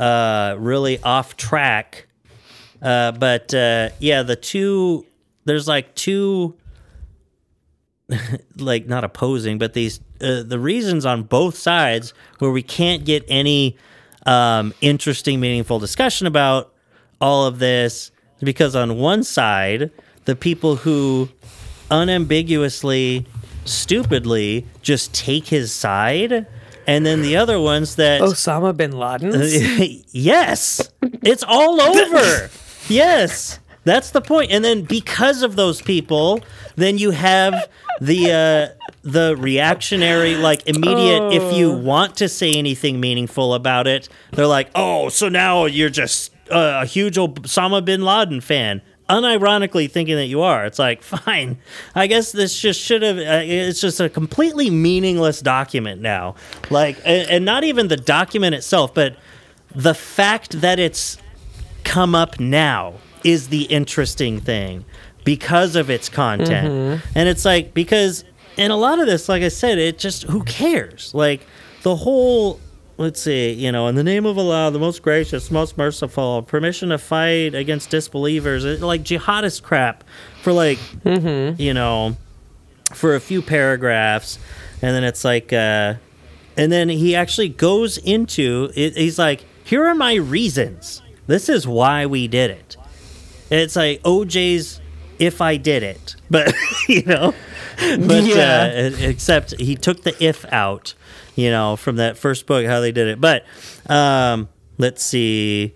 [0.00, 2.08] uh, really off track.
[2.82, 5.06] Uh, but uh, yeah, the two
[5.44, 6.56] there's like two
[8.56, 13.24] like not opposing, but these uh, the reasons on both sides where we can't get
[13.28, 13.76] any
[14.26, 16.72] um, interesting, meaningful discussion about
[17.20, 18.10] all of this
[18.40, 19.90] because on one side,
[20.24, 21.28] the people who
[21.90, 23.26] unambiguously,
[23.64, 26.46] stupidly just take his side,
[26.90, 29.32] and then the other ones that Osama bin Laden.
[30.10, 30.90] yes,
[31.22, 32.50] it's all over.
[32.88, 34.50] yes, that's the point.
[34.50, 36.40] And then because of those people,
[36.74, 37.68] then you have
[38.00, 41.32] the uh, the reactionary, like immediate.
[41.32, 45.90] If you want to say anything meaningful about it, they're like, "Oh, so now you're
[45.90, 51.02] just uh, a huge Osama bin Laden fan." Unironically thinking that you are, it's like
[51.24, 51.58] fine.
[51.94, 53.18] I guess this just should have.
[53.18, 56.36] Uh, it's just a completely meaningless document now.
[56.70, 59.16] Like, and, and not even the document itself, but
[59.74, 61.18] the fact that it's
[61.84, 62.94] come up now
[63.24, 64.84] is the interesting thing
[65.24, 67.02] because of its content.
[67.14, 68.24] And it's like, because
[68.56, 71.12] in a lot of this, like I said, it just, who cares?
[71.14, 71.46] Like
[71.82, 72.58] the whole,
[73.00, 76.90] let's see, you know, in the name of Allah, the most gracious, most merciful, permission
[76.90, 80.04] to fight against disbelievers, like jihadist crap
[80.42, 82.16] for like, you know,
[82.92, 84.38] for a few paragraphs.
[84.82, 85.94] And then it's like, uh,
[86.56, 91.00] and then he actually goes into it, he's like here are my reasons.
[91.26, 92.76] This is why we did it.
[93.50, 94.80] It's like oj's
[95.18, 96.16] if i did it.
[96.30, 96.52] But
[96.88, 97.34] you know?
[97.78, 98.90] But Yeah.
[98.92, 100.94] uh, except he took the if out
[101.40, 103.44] you know from that first book how they did it but
[103.88, 104.48] um
[104.78, 105.74] let's see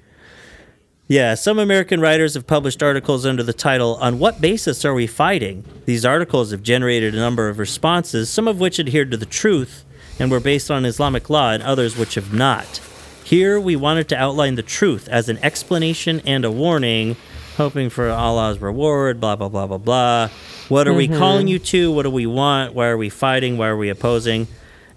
[1.06, 5.06] yeah, some American writers have published articles under the title, On What Basis Are We
[5.06, 5.62] Fighting?
[5.84, 9.84] These articles have generated a number of responses, some of which adhered to the truth
[10.18, 12.80] and were based on Islamic law, and others which have not.
[13.22, 17.16] Here, we wanted to outline the truth as an explanation and a warning,
[17.56, 20.28] hoping for Allah's reward, blah, blah, blah, blah, blah.
[20.68, 21.92] What are we calling you to?
[21.92, 22.74] What do we want?
[22.74, 23.58] Why are we fighting?
[23.58, 24.46] Why are we opposing?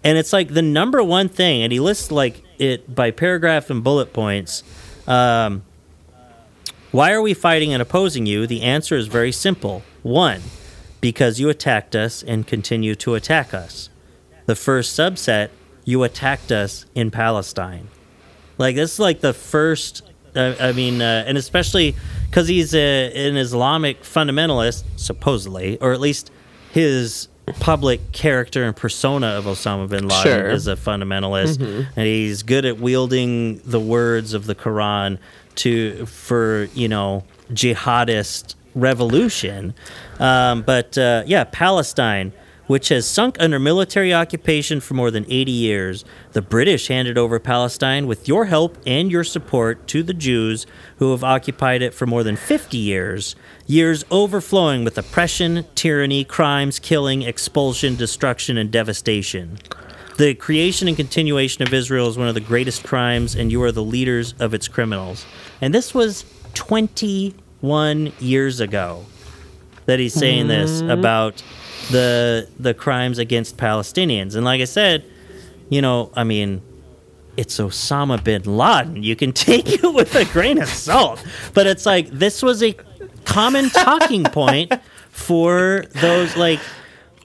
[0.08, 3.84] And it's like the number one thing, and he lists like it by paragraph and
[3.84, 4.64] bullet points.
[5.06, 5.64] Um,
[6.92, 8.48] why are we fighting and opposing you?
[8.48, 9.84] The answer is very simple.
[10.04, 10.44] One,
[11.02, 13.90] because you attacked us and continue to attack us.
[14.46, 15.50] The first subset,
[15.84, 17.90] you attacked us in Palestine.
[18.58, 20.04] Like, this is like the first,
[20.38, 21.98] uh, I mean, uh, and especially
[22.30, 26.32] because he's a, an Islamic fundamentalist, supposedly, or at least
[26.72, 27.28] his
[27.60, 30.50] public character and persona of Osama bin Laden Sure.
[30.50, 31.60] is a fundamentalist,
[31.96, 35.18] and he's good at wielding the words of the Quran
[35.56, 39.74] to for you know jihadist revolution.
[40.20, 42.32] Um, but uh, yeah, Palestine,
[42.68, 47.40] which has sunk under military occupation for more than 80 years, the British handed over
[47.40, 50.66] Palestine with your help and your support to the Jews
[50.98, 53.36] who have occupied it for more than 50 years.
[53.66, 59.58] Years overflowing with oppression, tyranny, crimes, killing, expulsion, destruction, and devastation.
[60.18, 63.72] The creation and continuation of Israel is one of the greatest crimes, and you are
[63.72, 65.26] the leaders of its criminals.
[65.62, 69.06] And this was 21 years ago
[69.86, 70.90] that he's saying this mm-hmm.
[70.90, 71.44] about
[71.90, 74.36] the the crimes against Palestinians.
[74.36, 75.06] And like I said,
[75.70, 76.62] you know, I mean,
[77.36, 79.04] it's Osama bin Laden.
[79.04, 81.24] You can take it with a grain of salt,
[81.54, 82.74] but it's like this was a
[83.26, 84.74] common talking point
[85.12, 86.60] for those like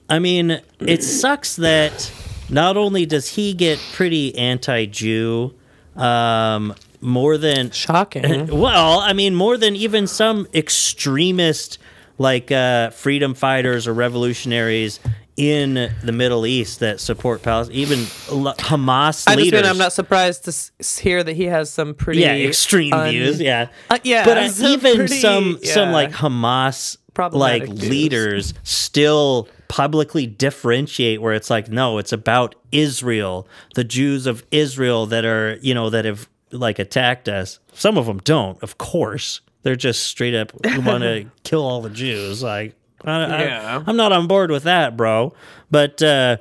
[0.09, 2.11] I mean, it sucks that
[2.49, 5.53] not only does he get pretty anti-Jew
[5.95, 8.47] um more than Shocking.
[8.59, 11.77] well, I mean, more than even some extremist
[12.23, 14.99] like uh, freedom fighters or revolutionaries
[15.35, 19.61] in the Middle East that support Palestine, even Hamas I just leaders.
[19.61, 23.09] mean I'm not surprised to s- hear that he has some pretty yeah, extreme un-
[23.09, 23.41] views.
[23.41, 26.97] Yeah, Uh, yeah, but uh, some even pretty- some some like Hamas
[27.31, 27.89] like views.
[27.89, 35.05] leaders still publicly differentiate where it's like no, it's about Israel, the Jews of Israel
[35.07, 37.59] that are you know that have like attacked us.
[37.73, 39.41] Some of them don't, of course.
[39.63, 42.43] They're just straight up want to kill all the Jews.
[42.43, 43.83] Like, I, Yeah.
[43.85, 45.33] I, I'm not on board with that, bro.
[45.71, 46.37] But uh,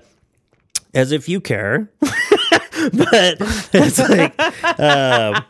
[0.95, 1.91] as if you care.
[2.01, 3.37] but
[3.73, 4.39] it's like,
[4.81, 5.45] um,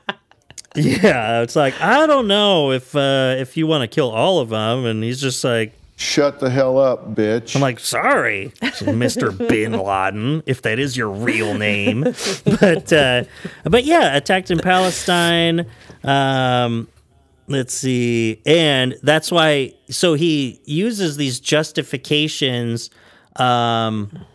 [0.74, 4.50] yeah, it's like I don't know if uh, if you want to kill all of
[4.50, 7.54] them, and he's just like, Shut the hell up, bitch.
[7.54, 8.52] I'm like, sorry,
[8.84, 12.02] Mister Bin Laden, if that is your real name,
[12.60, 13.24] but uh,
[13.64, 15.66] but yeah, attacked in Palestine.
[16.02, 16.88] Um,
[17.49, 19.74] let's see, and that's why.
[19.90, 22.90] So he uses these justifications.
[23.36, 24.26] Um,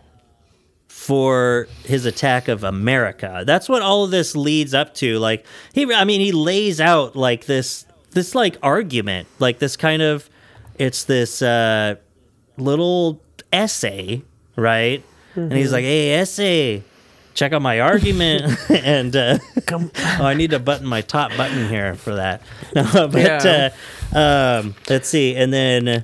[1.08, 3.44] for his attack of America.
[3.48, 5.20] That's what all of this leads up to.
[5.20, 10.02] Like he I mean he lays out like this this like argument, like this kind
[10.02, 10.30] of
[10.78, 11.96] it's this uh
[12.58, 13.22] little
[13.54, 14.22] essay,
[14.58, 15.02] right?
[15.36, 16.84] And he's like, "Hey, essay,
[17.38, 19.38] check out my argument." and uh,
[19.72, 22.42] oh, I need to button my top button here for that.
[22.76, 23.70] No, but Yeah.
[24.14, 26.04] uh, um, let's see, and then.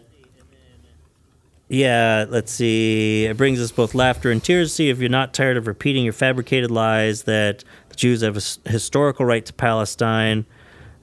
[1.70, 3.26] Yeah, let's see.
[3.26, 4.70] It brings us both laughter and tears.
[4.72, 8.38] to See if you're not tired of repeating your fabricated lies that the Jews have
[8.38, 10.46] a historical right to Palestine,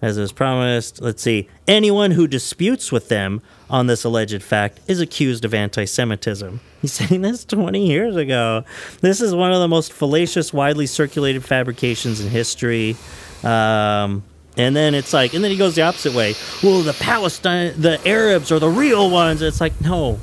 [0.01, 1.01] as it was promised.
[1.03, 1.49] Let's see.
[1.67, 6.61] Anyone who disputes with them on this alleged fact is accused of anti Semitism.
[6.83, 8.65] He's saying this 20 years ago.
[9.01, 12.97] This is one of the most fallacious, widely circulated fabrications in history.
[13.43, 14.25] Um,
[14.57, 16.35] and then it's like, and then he goes the opposite way.
[16.63, 19.43] Well, the Palestine, the Arabs are the real ones.
[19.43, 20.19] It's like, no,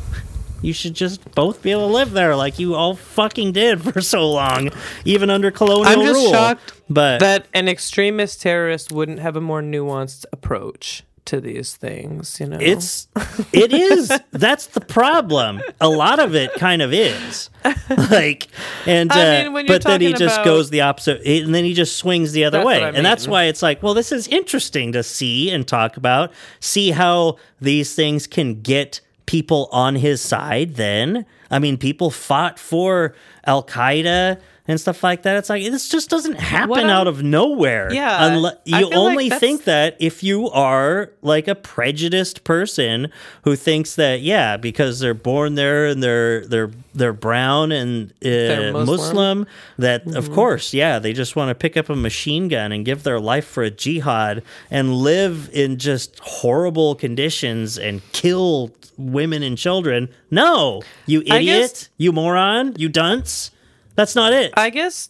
[0.62, 4.02] you should just both be able to live there like you all fucking did for
[4.02, 4.70] so long,
[5.06, 6.02] even under colonial rule.
[6.02, 6.32] I'm just rule.
[6.32, 12.40] shocked but that an extremist terrorist wouldn't have a more nuanced approach to these things.
[12.40, 13.08] You know, it's
[13.54, 15.62] it is that's the problem.
[15.80, 17.50] A lot of it kind of is
[18.12, 18.48] like,
[18.86, 21.64] and uh, I mean, when but then he just about- goes the opposite, and then
[21.64, 24.28] he just swings the other way, I and that's why it's like, well, this is
[24.28, 30.22] interesting to see and talk about, see how these things can get people on his
[30.22, 30.76] side.
[30.76, 33.14] Then, I mean, people fought for
[33.46, 34.40] Al Qaeda.
[34.70, 35.38] And stuff like that.
[35.38, 37.92] It's like this just doesn't happen out of nowhere.
[37.94, 43.10] Yeah, unle- you feel like only think that if you are like a prejudiced person
[43.44, 48.74] who thinks that yeah because they're born there and they're they're they're brown and uh,
[48.74, 48.86] Muslim.
[48.86, 49.48] Muslim,
[49.78, 50.18] that Mm-hmm.
[50.18, 53.20] of course yeah they just want to pick up a machine gun and give their
[53.22, 60.10] life for a jihad and live in just horrible conditions and kill women and children
[60.30, 63.52] no you idiot guess- you moron you dunce
[63.98, 65.10] that's not it I guess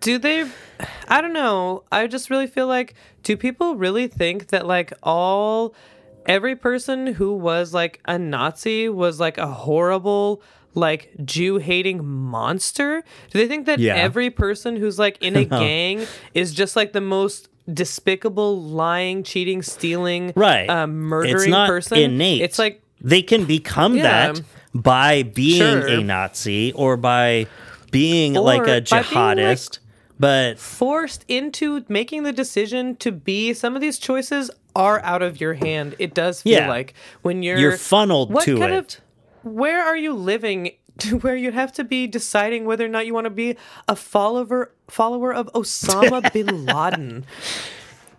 [0.00, 0.46] do they
[1.06, 1.84] I don't know.
[1.92, 5.74] I just really feel like do people really think that like all
[6.26, 10.42] every person who was like a Nazi was like a horrible
[10.74, 13.04] like Jew hating monster?
[13.30, 13.94] Do they think that Yeah.
[13.94, 16.04] every person who's like in a gang
[16.34, 21.98] is just like the most despicable lying, cheating, stealing, right uh, murdering it's not person?
[21.98, 24.32] innate It's like they can become Yeah.
[24.32, 24.42] that
[24.74, 25.86] by being Sure.
[25.86, 27.46] a nazi or by
[27.92, 29.78] being like a being, like- jihadist
[30.18, 35.40] but forced into making the decision to be some of these choices are out of
[35.40, 35.96] your hand.
[35.98, 36.68] It does feel Yeah.
[36.68, 38.96] like when you're you're funneled to it of
[39.42, 43.14] where are you living to where you have to be deciding whether or not you
[43.14, 43.56] want to be
[43.88, 47.24] a follower follower of Osama bin Laden.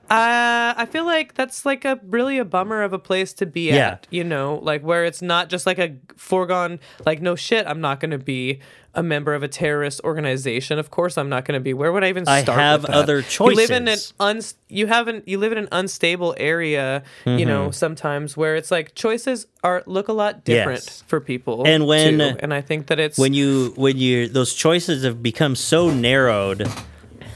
[0.09, 3.69] Uh, I feel like that's like a really a bummer of a place to be
[3.69, 3.91] Yeah.
[3.93, 7.81] at, you know, like where it's not just like a foregone, like no shit, I'm
[7.81, 8.59] not going to be
[8.93, 10.77] a member of a terrorist organization.
[10.77, 11.73] Of course, I'm not going to be.
[11.73, 14.13] Where would I even I have other You live in an choices.
[14.19, 18.93] uns, you haven't, you live in an unstable area, you know, sometimes where it's like
[18.93, 21.03] choices are look a lot different Yes.
[21.07, 21.63] for people.
[21.65, 22.35] And when- too.
[22.39, 26.69] and I think that it's when you when you those choices have become so narrowed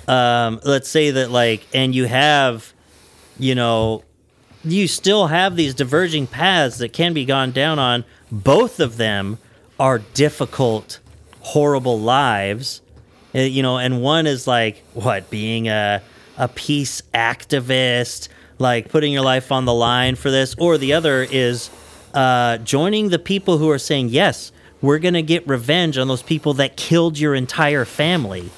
[0.07, 2.73] um let's say that like and you have
[3.37, 4.03] you know
[4.63, 8.03] you still have these diverging paths that can be gone down on.
[8.31, 9.37] Both of them
[9.79, 10.99] are difficult
[11.39, 12.81] horrible lives.
[13.35, 16.01] Uh, you know and one is like what being a
[16.37, 18.29] a peace activist
[18.59, 21.69] like putting your life on the line for this or the other is
[22.13, 24.51] uh, joining the people who are saying yes
[24.81, 28.49] we're going to get revenge on those people that killed your entire family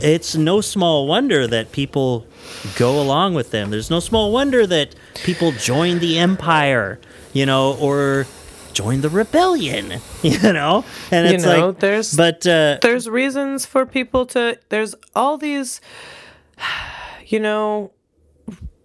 [0.00, 2.26] it's no small wonder that people
[2.76, 3.70] go along with them.
[3.70, 7.00] There's no small wonder that people join the empire
[7.32, 8.26] you know or
[8.72, 10.84] join the rebellion, you know?
[11.10, 15.38] And You it's know, like, there's- but uh, there's reasons for people to there's all
[15.38, 15.80] these
[17.26, 17.92] you know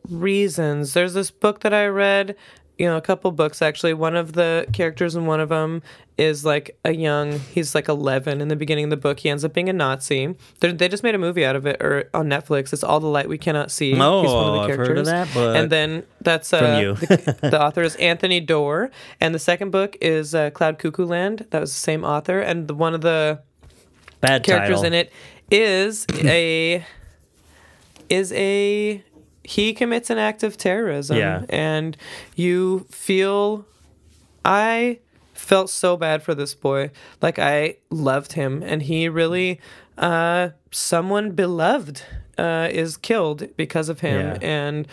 [0.10, 0.94] reasons.
[0.94, 2.36] There's this book that i read
[2.78, 3.94] you know a couple books actually.
[3.94, 5.82] One of the characters in one of them
[6.18, 9.44] is like a young he's like 11 in the beginning of the book he ends
[9.44, 12.28] up being a nazi They're, they just made a movie out of it or on
[12.28, 14.76] netflix it's all the light we cannot see Oh, he's one of the I've heard
[14.86, 15.56] characters of that book.
[15.58, 16.94] and then that's uh, you.
[16.96, 21.48] the, the author is anthony doerr and the second book is uh, cloud cuckoo land
[21.50, 23.42] that was the same author and the, one of the
[24.22, 24.86] bad characters title.
[24.86, 25.12] in it
[25.52, 26.86] is a
[28.10, 29.04] is a
[29.44, 31.44] he commits an act of terrorism Yeah.
[31.50, 31.98] and
[32.36, 33.66] you feel
[34.44, 35.00] i
[35.46, 36.90] felt so bad for this boy
[37.22, 39.60] like i loved him and he really
[39.98, 42.02] uh someone beloved
[42.38, 44.38] uh is killed because of him Yeah.
[44.42, 44.88] and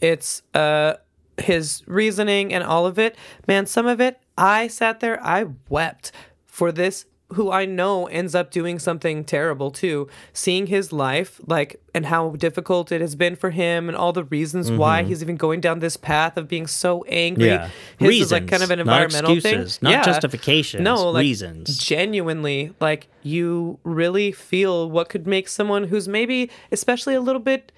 [0.00, 0.94] it's uh
[1.36, 6.10] his reasoning and all of it man some of it i sat there i wept
[6.46, 7.04] for this
[7.34, 10.08] who I know ends up doing something terrible too.
[10.32, 14.24] Seeing his life, like, and how difficult it has been for him, and all the
[14.24, 17.48] reasons why he's even going down this path of being so angry.
[17.48, 18.02] Mm-hmm.
[18.02, 18.08] Yeah.
[18.08, 21.22] His is like kind of an Reasons, not environmental excuses, thing, not justifications, No, like,
[21.22, 21.76] reasons.
[21.76, 27.72] Genuinely, like you really feel what could make someone who's maybe, especially a little bit.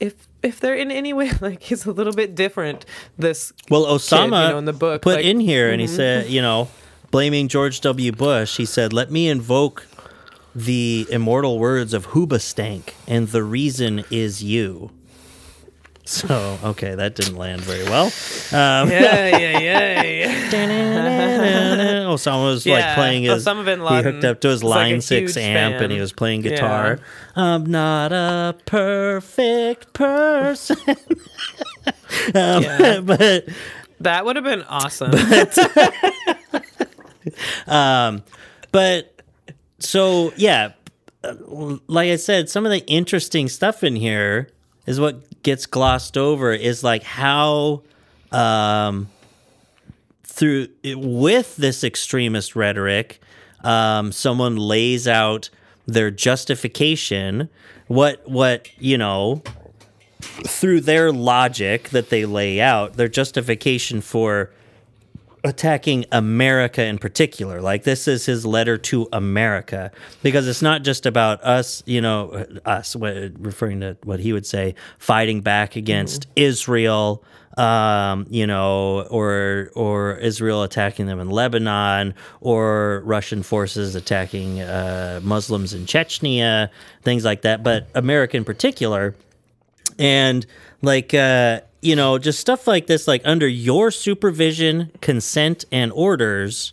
[0.00, 2.84] If if they're in any way like he's a little bit different,
[3.16, 5.30] this Well, kid, Osama you know, in the book put like, mm-hmm.
[5.30, 6.68] in here, and he said, you know,
[7.16, 8.12] blaming George W.
[8.12, 9.86] Bush, he said, "Let me invoke
[10.54, 14.90] the immortal words of Hoobastank, and the reason is you."
[16.04, 18.08] So, okay, that didn't land very well.
[18.52, 22.04] Um, yeah, yeah, yeah.
[22.06, 23.46] Osama was Yeah, like playing his.
[23.46, 26.12] Osama bin he hooked up to his like Line Six huge amp, and he was
[26.12, 26.50] playing Yeah.
[26.50, 26.98] guitar.
[27.34, 30.76] I'm not a perfect person,
[32.34, 33.00] um, Yeah.
[33.02, 33.48] but
[34.00, 35.12] That would have been awesome.
[35.12, 35.58] but
[39.78, 40.72] so yeah
[41.24, 41.34] uh,
[41.86, 44.48] like i said some of the interesting stuff in here
[44.86, 47.82] is what gets glossed over is like how
[48.32, 49.08] um
[50.24, 53.20] through with this extremist rhetoric
[53.64, 55.50] um someone lays out
[55.86, 57.48] their justification
[57.86, 59.42] what what you know
[60.20, 64.50] through their logic that they lay out their justification for
[65.46, 67.60] attacking America in particular.
[67.60, 69.92] Like this is his letter to America
[70.22, 74.74] because it's not just about us, you know, us referring to what he would say,
[74.98, 77.22] fighting back against Israel,
[77.56, 85.20] um, you know, or or Israel attacking them in Lebanon, or Russian forces attacking uh,
[85.22, 86.70] Muslims in Chechnya,
[87.02, 87.62] things like that.
[87.62, 89.14] But America in particular
[89.98, 90.44] and
[90.82, 96.72] like uh you know just stuff like this like under your supervision consent and orders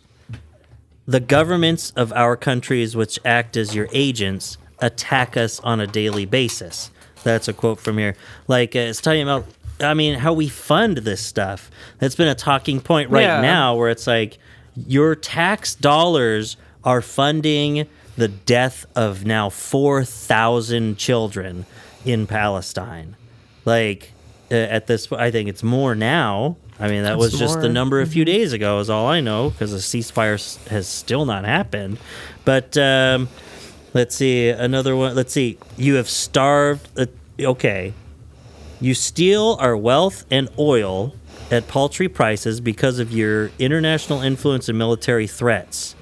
[1.06, 6.24] the governments of our countries which act as your agents attack us on a daily
[6.24, 6.90] basis
[7.22, 8.16] that's a quote from here
[8.48, 9.44] like uh, it's talking about
[9.80, 13.40] i mean how we fund this stuff that's been a talking point right Yeah.
[13.40, 14.38] now where it's like
[14.86, 17.86] your tax dollars are funding
[18.16, 21.66] the death of now 4,000 children
[22.04, 23.16] in Palestine.
[23.64, 24.12] Like
[24.50, 26.56] uh, at this I think it's more now.
[26.78, 29.50] I mean that was just the number a few days ago is all I know
[29.50, 31.98] because the ceasefire has still not happened.
[32.44, 33.28] But um,
[33.92, 35.14] let's see another one.
[35.14, 35.58] Let's see.
[35.76, 37.06] You have starved uh,
[37.40, 37.94] okay.
[38.80, 41.14] You steal our wealth and oil
[41.50, 45.94] at paltry prices because of your international influence and military threats.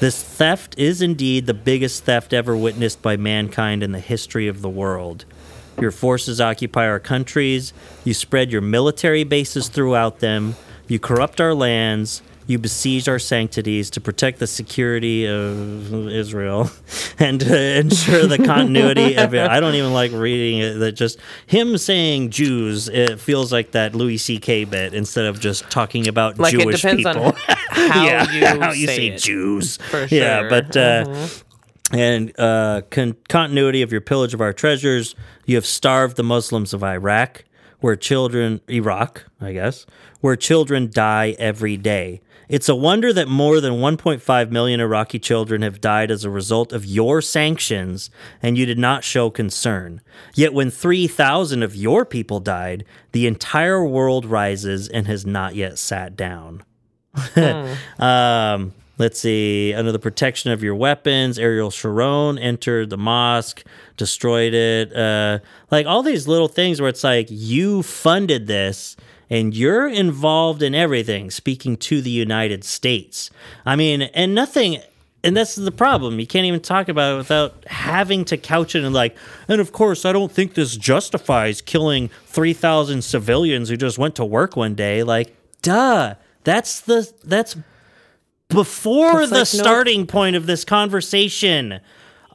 [0.00, 4.62] This theft is indeed the biggest theft ever witnessed by mankind in the history of
[4.62, 5.24] the world.
[5.80, 7.72] Your forces occupy our countries,
[8.04, 10.56] you spread your military bases throughout them,
[10.88, 16.70] you corrupt our lands, you besiege our sanctities to protect the security of Israel
[17.18, 19.46] and to ensure the continuity of it.
[19.48, 20.74] I don't even like reading it.
[20.78, 24.64] That just him saying Jews, it feels like that Louis C.K.
[24.64, 27.06] bit instead of just talking about like Jewish people.
[27.22, 29.16] on how yeah, you how you say, say.
[29.18, 29.76] Jews.
[29.76, 31.42] For Yeah, but uh, Mhm.
[31.92, 35.14] And uh, con- continuity of your pillage of our treasures.
[35.46, 37.44] You have starved the Muslims of Iraq,
[37.80, 39.86] where children Iraq, I guess,
[40.20, 42.20] where children die every day.
[42.48, 46.72] It's a wonder that more than 1.5 million Iraqi children have died as a result
[46.72, 48.10] of your sanctions,
[48.42, 50.00] and you did not show concern.
[50.34, 55.78] Yet, when 3,000 of your people died, the entire world rises and has not yet
[55.78, 56.64] sat down.
[57.98, 59.72] um, let's see.
[59.74, 63.64] Under the protection of your weapons, Ariel Sharon entered the mosque,
[63.96, 64.94] destroyed it.
[64.94, 65.38] Uh,
[65.70, 68.96] like all these little things where it's like you funded this
[69.30, 73.30] and you're involved in everything, speaking to the United States.
[73.64, 74.80] I mean, and nothing.
[75.24, 76.20] And that's the problem.
[76.20, 79.16] You can't even talk about it without having to couch it in like,
[79.48, 84.24] and of course, I don't think this justifies killing 3,000 civilians who just went to
[84.24, 85.02] work one day.
[85.02, 86.14] Like, duh.
[86.44, 87.56] That's the, that's
[88.48, 91.80] before That's the like, no- starting point of this conversation.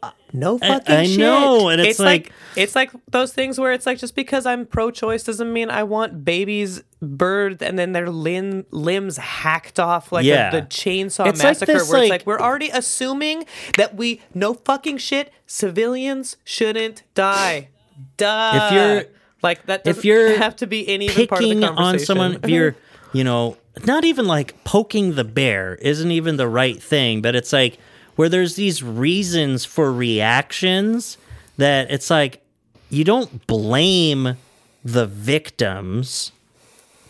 [0.01, 1.17] Uh, no fucking I shit.
[1.19, 4.45] know, and it's it's like, like- it's like those things where it's like just because
[4.45, 10.11] I'm pro-choice doesn't mean I want babies birthed and then their limb limbs hacked off
[10.11, 10.49] like Yeah.
[10.49, 11.73] a, the chainsaw It's like massacre.
[11.73, 13.45] this, where it's like- like we're already assuming
[13.77, 15.31] that we no fucking shit.
[15.47, 17.69] Civilians shouldn't die.
[18.17, 18.51] Duh.
[18.55, 19.05] If you're-
[19.41, 21.93] like that, if you're have to be any even part of the picking conversation.
[21.93, 22.75] on someone if you're
[23.13, 27.51] you know not even like poking the bear isn't even the right thing but it's
[27.53, 27.77] like
[28.15, 31.17] where there's these reasons for reactions
[31.57, 32.41] that it's like
[32.89, 34.37] you don't blame
[34.83, 36.31] the victims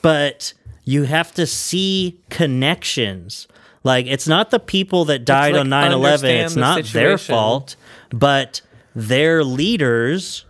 [0.02, 0.54] but
[0.84, 3.48] you have to see connections.
[3.84, 7.76] Like it's not the people that died like, on 9-11 it's the not their fault
[8.12, 8.62] but
[8.96, 10.46] their leaders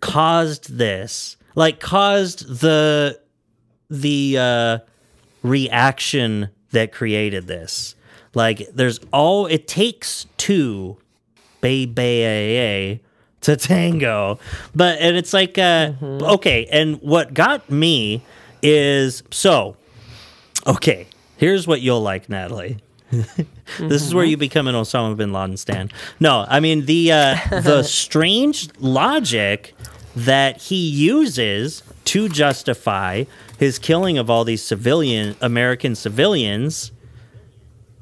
[0.00, 3.20] caused this like caused the
[3.90, 4.78] the uh
[5.42, 7.94] reaction that created this.
[8.34, 10.98] Like there's all it takes two
[11.64, 13.00] A
[13.40, 14.38] to tango.
[14.74, 18.22] But and it's like uh okay and what got me
[18.62, 19.76] is so
[20.66, 22.78] okay here's what you'll like natalie.
[23.78, 25.90] This is where you become an Osama bin Laden stan.
[26.20, 29.74] No, I mean the uh, the strange logic
[30.16, 33.24] that he uses to justify
[33.58, 36.92] his killing of all these civilian American civilians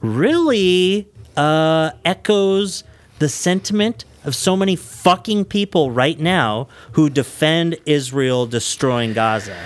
[0.00, 2.84] really uh, echoes
[3.18, 9.56] the sentiment of so many fucking people right now who defend Israel destroying Gaza.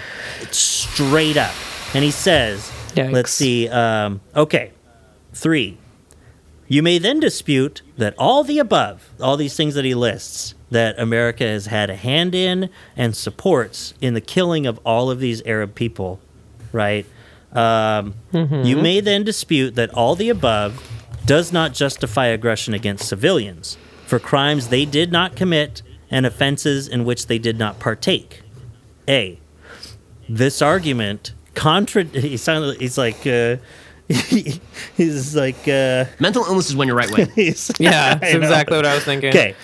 [0.41, 1.55] It's straight up.
[1.95, 3.13] And he says, Yikes.
[3.13, 4.71] let's see, um, okay,
[5.33, 5.77] three.
[6.71, 10.97] You may then dispute that all the above, all these things that he lists, that
[11.01, 15.43] America has had a hand in and supports in the killing of all of these
[15.43, 16.21] Arab people,
[16.71, 17.05] right?
[17.53, 20.89] Um, You may then dispute that all the above
[21.27, 27.05] does not justify aggression against civilians for crimes they did not commit and offenses in
[27.05, 28.43] which they did not partake.
[29.09, 29.41] A.
[30.29, 32.05] This argument contra.
[32.13, 32.81] He sounded.
[32.81, 33.27] He's like.
[33.27, 33.57] Uh,
[34.97, 35.69] he's like.
[35.69, 37.29] Uh, Mental illness is when you're right wing.
[37.37, 39.31] yeah, that's exactly what I was thinking.
[39.31, 39.55] Okay.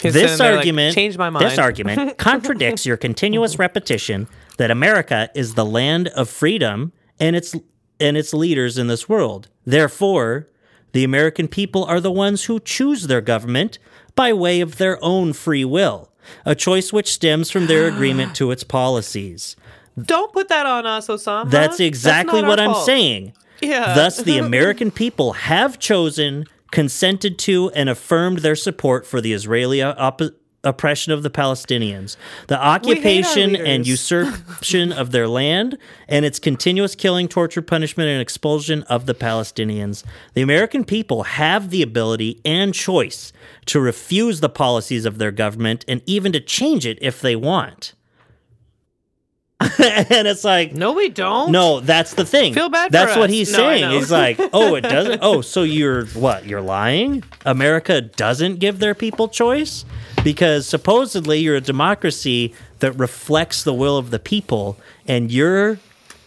[0.00, 5.28] This sitting there like, argument "Change my This argument contradicts your continuous repetition that America
[5.34, 7.56] is the land of freedom and its
[7.98, 9.48] and its leaders in this world.
[9.66, 10.48] Therefore,
[10.92, 13.80] the American people are the ones who choose their government
[14.14, 16.12] by way of their own free will,
[16.44, 19.56] a choice which stems from their agreement to its policies.
[20.00, 21.50] Don't put that on us, Osama.
[21.50, 22.86] That's exactly not what I'm fault.
[22.86, 23.32] saying.
[23.60, 23.94] Yeah.
[23.94, 29.82] Thus, the American people have chosen, consented to, and affirmed their support for the Israeli
[29.82, 30.20] op-
[30.64, 32.16] oppression of the Palestinians,
[32.48, 35.78] the occupation and usurpation of their land,
[36.08, 40.04] and its continuous killing, torture, punishment, and expulsion of the Palestinians.
[40.34, 43.32] The American people have the ability and choice
[43.66, 47.94] to refuse the policies of their government and even to change it if they want.
[49.60, 51.50] and it's like, No, we don't.
[51.50, 52.54] no, that's the thing.
[52.54, 53.34] Feel bad for That's what us.
[53.34, 53.90] he's No, saying.
[53.90, 55.18] He's like, oh, it doesn't.
[55.22, 56.46] Oh, so you're what?
[56.46, 57.24] You're lying?
[57.44, 59.84] America doesn't give their people choice
[60.22, 64.76] because supposedly you're a democracy that reflects the will of the people,
[65.08, 65.80] and your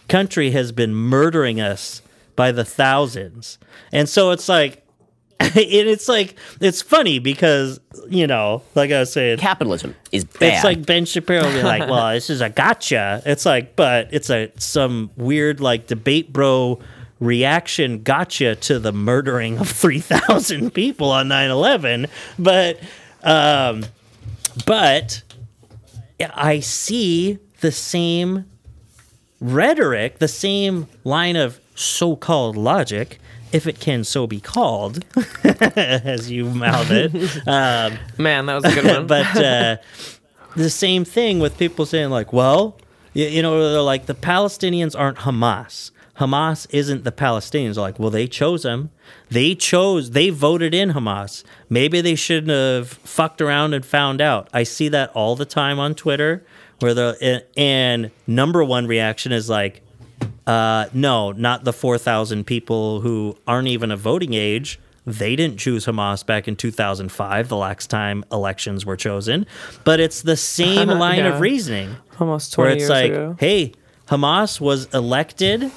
[0.08, 2.02] country has been murdering us
[2.36, 3.58] by the thousands.
[3.92, 4.81] And so it's like,
[5.54, 10.54] and it's like it's funny because you know, like I was saying, Capitalism is bad.
[10.54, 14.08] it's like Ben Shapiro will be like, "Well, this is a gotcha." It's like, but
[14.12, 16.80] it's a some weird like debate bro
[17.20, 22.80] reaction gotcha to the murdering of 3000 people on 9/11 but
[23.22, 23.84] um
[24.66, 25.22] but
[26.34, 28.44] I see the same
[29.40, 33.18] rhetoric, the same line of so-called logic,
[33.52, 35.04] if it can so be called,
[35.44, 37.12] as you mouth it.
[37.46, 39.06] Um, Man, that was a good one.
[39.06, 39.76] but uh,
[40.56, 42.78] the same thing with people saying like, well,
[43.12, 45.90] you, you know, they're like the Palestinians aren't Hamas.
[46.18, 47.74] Hamas isn't the Palestinians.
[47.74, 48.90] They're like, well, they chose them.
[49.30, 50.10] They chose.
[50.10, 51.42] They voted in Hamas.
[51.68, 54.48] Maybe they shouldn't have fucked around and found out.
[54.52, 56.44] I see that all the time on Twitter,
[56.80, 59.82] where the and number one reaction is like,
[60.46, 64.78] uh, no, not the 4,000 people who aren't even of voting age.
[65.06, 69.46] They didn't choose Hamas back in 2005, the last time elections were chosen.
[69.84, 71.34] But it's the same line Yeah.
[71.34, 73.36] of reasoning Almost 20 where it's like, ago.
[73.40, 73.72] hey,
[74.08, 75.70] Hamas was elected,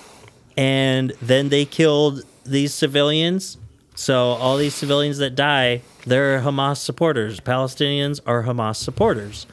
[0.58, 3.58] and then they killed these civilians.
[3.96, 7.40] So all these civilians that die, they're Hamas supporters.
[7.40, 9.48] Palestinians are Hamas supporters,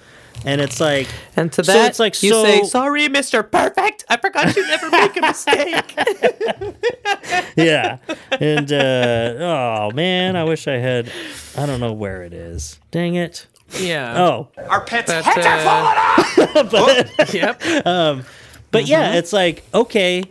[0.45, 3.43] and it's like, And to that, So that, it's like, you so- say, "Sorry, Mister
[3.43, 4.05] Perfect.
[4.09, 5.95] I forgot you never make a mistake."
[7.57, 7.99] yeah,
[8.41, 11.11] and uh, oh man, I wish I had.
[11.57, 12.79] I don't know where it is.
[12.91, 13.47] Dang it.
[13.79, 14.21] yeah.
[14.23, 17.35] Oh, Our pets' But, heads are uh, falling off!
[17.35, 17.63] Yep.
[18.71, 18.87] But Mm-hmm.
[18.87, 20.25] yeah, it's like okay,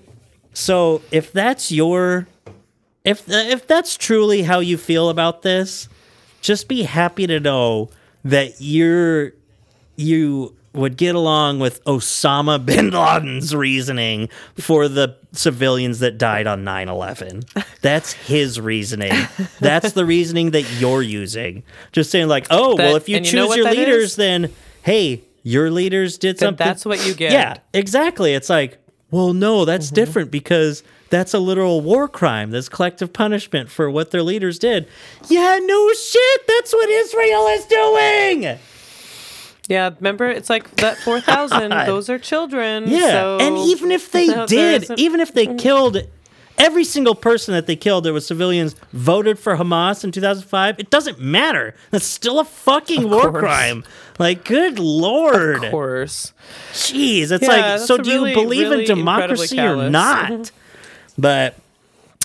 [0.54, 2.28] so if that's your,
[3.06, 5.88] if if that's truly how you feel about this,
[6.42, 7.90] just be happy to know
[8.24, 9.34] that you're
[9.96, 16.64] you would get along with Osama bin Laden's reasoning for the civilians that died on
[16.64, 17.44] 9/11.
[17.82, 19.12] That's his reasoning.
[19.60, 21.64] That's the reasoning that you're using.
[21.92, 24.16] Just saying like, "Oh, That- well if you and you know choose your leaders is?
[24.16, 24.50] then
[24.84, 27.32] hey, your leaders did Then something that's what you get.
[27.34, 28.34] Yeah, exactly.
[28.34, 28.78] It's like,
[29.10, 29.96] well, no, that's Mm-hmm.
[29.96, 32.52] different because that's a literal war crime.
[32.52, 34.88] That's collective punishment for what their leaders did.
[35.28, 36.48] Yeah, no shit.
[36.48, 38.58] That's what Israel is doing.
[39.72, 41.70] Yeah, remember it's like that four thousand.
[41.70, 42.86] Those are children.
[42.88, 44.46] Yeah, so- and even if they There
[44.80, 45.58] did, even if they mm-hmm.
[45.58, 45.98] killed
[46.58, 50.90] every single person that they killed that was civilians voted for Hamas in 2005, it
[50.90, 51.74] doesn't matter.
[51.90, 53.40] That's still a fucking war course.
[53.40, 53.84] crime.
[54.20, 55.64] Like, good lord.
[55.64, 56.34] of course.
[56.74, 57.48] Jeez, it's Yeah,
[57.78, 60.32] like, so do really, you believe really in democracy or not?
[60.32, 61.22] Mm-hmm.
[61.22, 61.56] but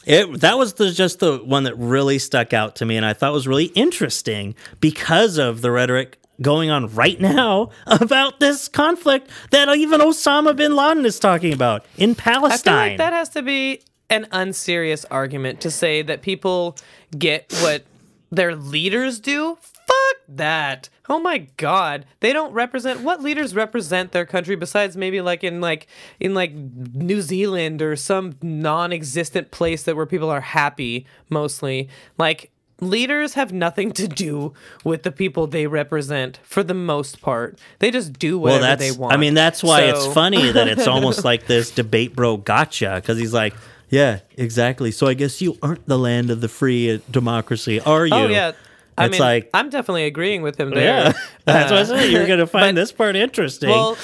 [0.05, 3.13] it that was the, just the one that really stuck out to me, and I
[3.13, 9.31] thought was really interesting because of the rhetoric going on right now about this conflict
[9.51, 12.89] that even Osama bin Laden is talking about in I feel Palestine.
[12.91, 16.77] like that has to be an unserious argument to say that people
[17.19, 17.85] get what
[18.31, 19.57] their leaders do.
[19.61, 20.89] Fuck that.
[21.09, 22.07] Oh my god.
[22.21, 25.87] They don't represent what leaders represent their country besides maybe like in like
[26.19, 31.89] in like New Zealand or some non-existent place that where people are happy mostly.
[32.19, 34.53] Like leaders have nothing to do
[34.85, 37.59] with the people they represent for the most part.
[37.79, 39.15] They just do well, whatever that's they want.
[39.15, 43.19] I mean that's why it's funny that it's almost like this debate bro gotcha because
[43.19, 43.55] he's like.
[43.89, 44.91] Yeah, exactly.
[44.91, 48.15] So I guess you aren't the land of the free uh, democracy, are you?
[48.17, 48.51] Oh yeah.
[48.99, 50.83] I It's mean, like- I'm definitely agreeing with him there.
[50.85, 51.13] Yeah,
[51.45, 52.11] that's what I said.
[52.11, 53.69] You're gonna find but- this part interesting.
[53.71, 53.97] Well,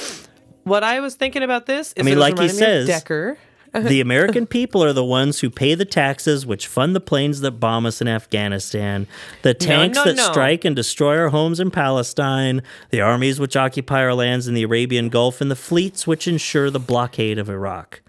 [0.62, 2.68] what I was thinking about this is mean, it was like he reminding me of
[2.68, 3.38] says- Decker.
[3.80, 7.52] the American people are the ones who pay the taxes which fund the planes that
[7.52, 9.06] bomb us in Afghanistan,
[9.42, 10.30] the tanks no, that no.
[10.30, 14.62] strike and destroy our homes in Palestine, the armies which occupy our lands in the
[14.62, 18.02] Arabian Gulf, and the fleets which ensure the blockade of Iraq.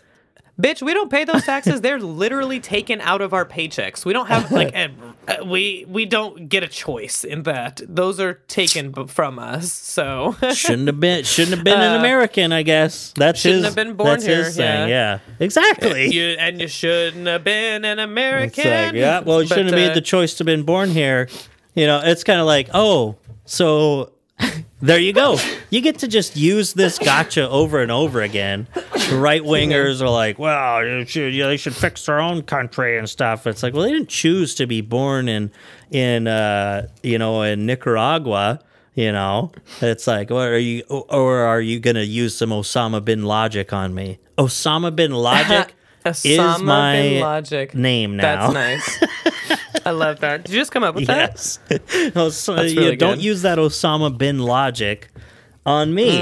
[0.62, 1.82] Bitch, we don't pay those taxes.
[1.82, 4.06] They're literally taken out of our paychecks.
[4.06, 4.92] We don't have like a,
[5.42, 7.82] uh, we we don't get a choice in that.
[7.88, 9.74] Those are taken b- from us.
[9.74, 11.24] So Shouldn't have been.
[11.24, 12.52] Shouldn't have been an American.
[12.54, 13.66] I guess that's Uh, shouldn't his.
[13.66, 14.86] have been born that's here, yeah.
[14.86, 16.14] Yeah, exactly.
[16.14, 18.64] you and you shouldn't have been an American.
[18.70, 21.30] like, yeah, well, you But, shouldn't have uh, made the choice to been born here.
[21.74, 24.12] You know, it's kind of like, oh, so
[24.84, 25.38] there you go.
[25.70, 28.68] You get to just use this gotcha over and over again.
[29.14, 32.98] Right wingers are like, well, you should, you know, they should fix their own country
[32.98, 33.48] and stuff.
[33.48, 35.52] It's like, well, they didn't choose to be born in,
[35.90, 38.60] in, uh, you know, in Nicaragua.
[38.94, 43.24] You know, it's like, what are you, or are you to use some Osama bin
[43.24, 44.20] logic on me?
[44.38, 45.74] Osama bin logic
[46.06, 47.74] is Osama my bin Logic.
[47.76, 48.52] name now.
[48.52, 49.04] That's nice.
[49.86, 50.44] I love that.
[50.46, 51.32] Did you just come up with that?
[51.32, 51.60] Yes.
[52.16, 55.10] no, so That's really don't use that Osama bin logic
[55.66, 56.22] on me.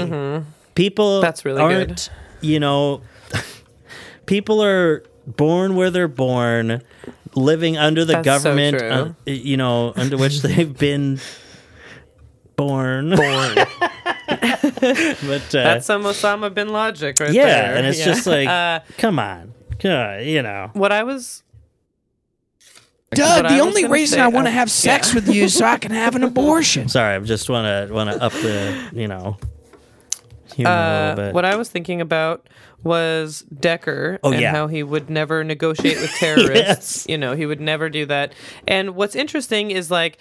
[0.74, 1.22] People Mm-hmm.
[1.22, 2.08] That's really aren't, good.
[2.48, 3.02] you know,
[4.26, 6.82] people are born where they're born,
[7.34, 8.88] living under the That's so government, true.
[8.90, 11.20] uh, you know, under which they've been
[12.56, 13.10] born.
[13.10, 13.54] Born.
[13.56, 17.76] but uh, That's some Osama bin Logic right yeah, there.
[17.76, 18.04] and it's Yeah.
[18.06, 19.52] just like, Uh, come on,
[19.84, 20.70] uh, you know.
[20.74, 21.42] what I was
[23.14, 25.44] Doug, But I the only reason say, I want to uh, have sex with you
[25.44, 26.88] is so I can have an abortion.
[26.88, 29.36] Sorry, I just want to want to up the, you know,
[30.54, 31.34] humor a uh, bit.
[31.34, 32.48] what I was thinking about
[32.82, 34.50] was Decker Oh, and yeah.
[34.50, 36.56] how he would never negotiate with terrorists.
[36.56, 37.06] Yes.
[37.08, 38.32] You know, he would never do that.
[38.66, 40.18] And what's interesting is like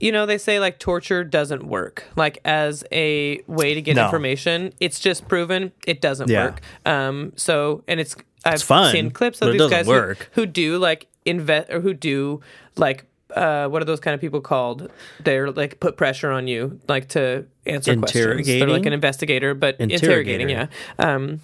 [0.00, 2.04] you know, they say like torture doesn't work.
[2.16, 4.04] Like as a way to get No.
[4.06, 6.46] information, it's just proven it doesn't Yeah.
[6.46, 6.60] work.
[6.86, 11.06] Um so and it's I've fun, seen clips of these guys who, who do like
[11.24, 12.40] invest or who do
[12.76, 14.90] like uh, what are those kind of people called?
[15.20, 18.46] They're like put pressure on you, like to answer questions.
[18.46, 20.50] They're like an investigator, but interrogating.
[20.50, 20.66] Yeah.
[20.98, 21.40] Um,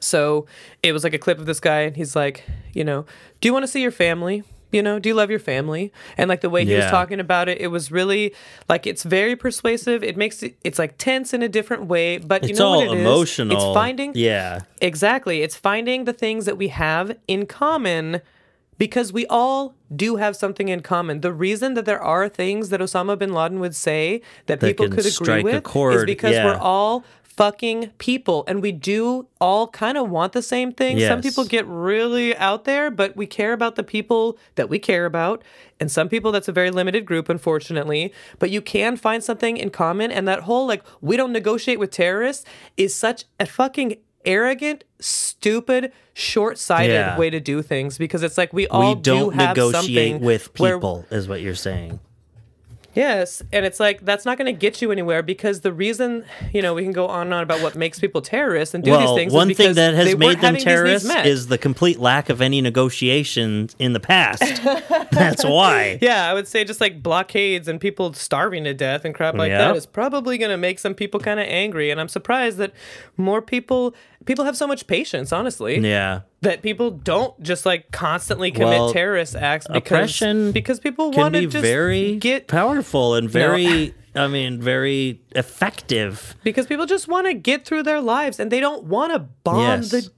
[0.00, 0.46] so
[0.82, 3.06] it was like a clip of this guy, and he's like, you know,
[3.40, 4.42] do you want to see your family?
[4.72, 5.92] You know, do you love your family?
[6.16, 8.34] And like the way he was talking about it, it was really
[8.68, 10.02] like it's very persuasive.
[10.02, 12.76] It makes it it's like tense in a different way, but you It's know all
[12.78, 13.00] what it is?
[13.00, 13.56] emotional.
[13.56, 14.60] It's finding Yeah.
[14.80, 15.42] Exactly.
[15.42, 18.22] It's finding the things that we have in common
[18.78, 21.20] because we all do have something in common.
[21.20, 24.88] The reason that there are things that Osama bin Laden would say that, That people
[24.88, 26.44] could agree with is because yeah.
[26.46, 27.04] we're all
[27.36, 31.02] fucking people and we do all kind of want the same things.
[31.06, 35.06] Some people get really out there, but we care about the people that we care
[35.06, 35.42] about.
[35.80, 38.12] And some people that's a very limited group, unfortunately.
[38.38, 40.10] But you can find something in common.
[40.12, 42.44] And that whole like, we don't negotiate with terrorists
[42.76, 47.18] is such a fucking arrogant, stupid, short-sighted Yeah.
[47.18, 51.04] way to do things because it's like we all we don't do negotiate with people,
[51.10, 51.98] is what you're saying.
[52.94, 56.60] Yes, and it's like that's not going to get you anywhere because the reason, you
[56.60, 58.98] know, we can go on and on about what makes people terrorists and do these
[58.98, 59.32] Well, things.
[59.32, 62.60] one is thing that has made them these terrorists is the complete lack of any
[62.60, 64.42] negotiations in the past.
[65.10, 65.98] That's why.
[66.02, 69.48] Yeah, I would say just like blockades and people starving to death and crap like
[69.50, 69.58] Yep.
[69.58, 71.90] that is probably going to make some people kind of angry.
[71.90, 72.72] And I'm surprised that
[73.16, 73.94] more people
[74.26, 76.20] people have so much patience, honestly, Yeah.
[76.42, 81.34] That people don't just like constantly commit Well, terrorist acts because Oppression because people want
[81.34, 86.34] to just very get powerful and very, I mean, very effective.
[86.42, 89.82] because people just want to get through their lives and they don't want to bomb
[89.82, 89.90] Yes.
[89.90, 90.10] the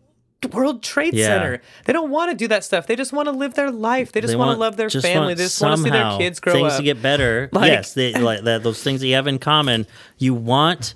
[0.53, 1.27] World Trade Yeah.
[1.27, 1.63] Center.
[1.87, 2.87] They don't want to do that stuff.
[2.87, 4.13] They just want to live their life.
[4.13, 5.27] They just They want to love their family.
[5.29, 6.71] want They just want to see their kids grow things up.
[6.73, 7.49] Things to get better.
[7.53, 8.63] Like- yes, they, like that.
[8.63, 9.87] Those things that you have in common.
[10.19, 10.95] You want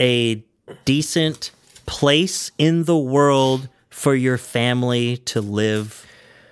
[0.00, 0.42] a
[0.84, 1.50] decent
[1.86, 3.68] place in the world
[4.00, 6.06] for your family to live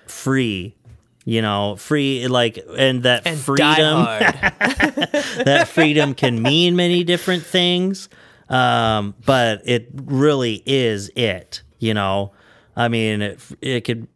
[0.05, 0.75] free.
[1.25, 4.03] You know, free like and that and freedom
[5.45, 8.09] that freedom can mean many different things
[8.49, 12.31] um, but it really is it you know
[12.75, 14.07] i mean it, it could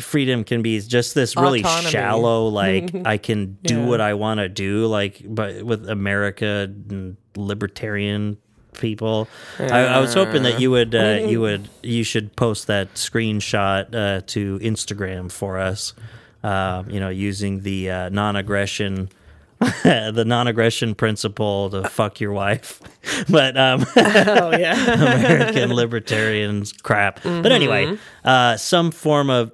[0.00, 1.90] freedom can be just this really Autonomy.
[1.90, 3.86] shallow like i can do Yeah.
[3.86, 8.38] what i want to do like but with america and libertarian
[8.78, 9.28] people.
[9.58, 13.94] I, I was hoping that you would uh, you would you should post that screenshot
[13.94, 15.94] uh, to instagram for us.
[16.44, 19.10] Um, you know using the uh, non-aggression
[19.84, 22.80] the non-aggression principle to fuck your wife.
[23.28, 24.94] But um oh yeah.
[24.94, 27.22] american libertarians crap.
[27.22, 29.52] But anyway uh some form of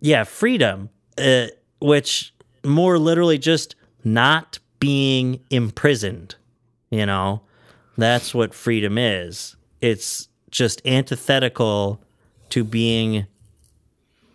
[0.00, 1.46] yeah freedom uh,
[1.80, 6.34] which more literally just not being imprisoned
[6.90, 7.40] you know
[8.02, 12.00] that's what freedom is it's just antithetical
[12.50, 13.26] to being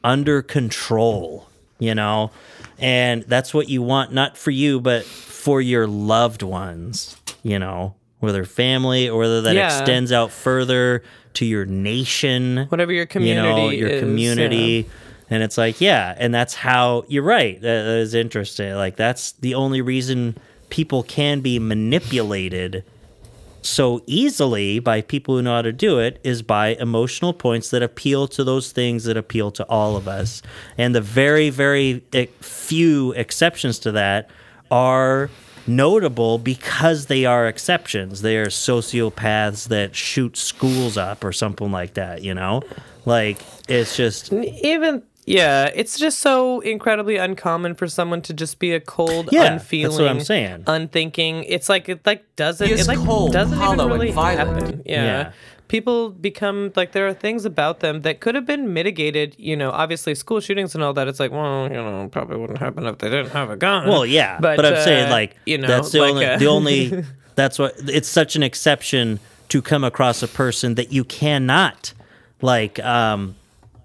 [0.04, 1.48] under control,
[1.80, 2.32] you know?
[2.80, 7.96] And that's what you want, not for you, but for your loved ones, you know,
[8.20, 9.66] whether family or whether that Yeah.
[9.80, 11.04] extends out further
[11.34, 14.90] to your nation, Whatever your you know, community your is, community.
[15.30, 17.60] And it's like, yeah, and that's how you're right.
[17.60, 18.76] That, that is interesting.
[18.76, 20.38] Like, that's the only reason
[20.70, 22.84] people can be manipulated
[23.64, 27.82] so easily by people who know how to do it is by emotional points that
[27.82, 30.42] appeal to those things that appeal to all of us.
[30.78, 32.04] And the very, very
[32.42, 34.30] few exceptions to that
[34.70, 35.30] are
[35.66, 38.22] notable because they are exceptions.
[38.22, 42.62] They are sociopaths that shoot schools up or something like that, you know?
[43.06, 44.32] Like, it's just.
[44.34, 49.44] Even yeah, it's just so incredibly uncommon for someone to just be a cold, Yeah,
[49.44, 50.64] that's unfeeling, what I'm saying.
[50.68, 51.44] unthinking.
[51.46, 54.84] It's like it like doesn't He it like cold, doesn't hollow, even really happen.
[54.86, 55.04] Yeah.
[55.04, 55.32] Yeah.
[55.70, 59.36] People become like there are things about them that could have been mitigated.
[59.40, 61.08] You know, obviously school shootings and all that.
[61.08, 63.88] It's like, well, you know, probably wouldn't happen if they didn't have a gun.
[63.88, 66.48] Well, yeah, but, I'm saying uh, like you know, that's the like, only uh, the
[66.48, 67.04] only
[67.36, 69.20] that's what it's such an exception
[69.50, 71.94] to come across a person that you cannot
[72.42, 73.36] like um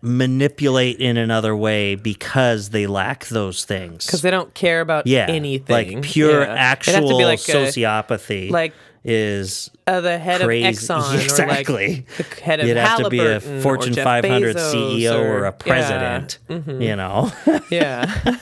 [0.01, 4.07] manipulate in another way because they lack those things.
[4.07, 5.95] because they don't care about yeah, anything.
[5.95, 6.55] like pure Yeah.
[6.55, 8.75] Actual have to be like, sociopathy, like-
[9.05, 10.67] is uh, the head crazy.
[10.69, 11.85] of Exxon exactly.
[11.85, 14.73] or like the head of You'd have to be a or Fortune Jeff 500 Bezos
[14.75, 15.51] CEO or, a yeah.
[15.51, 17.31] president, you know.
[17.71, 18.39] Yeah.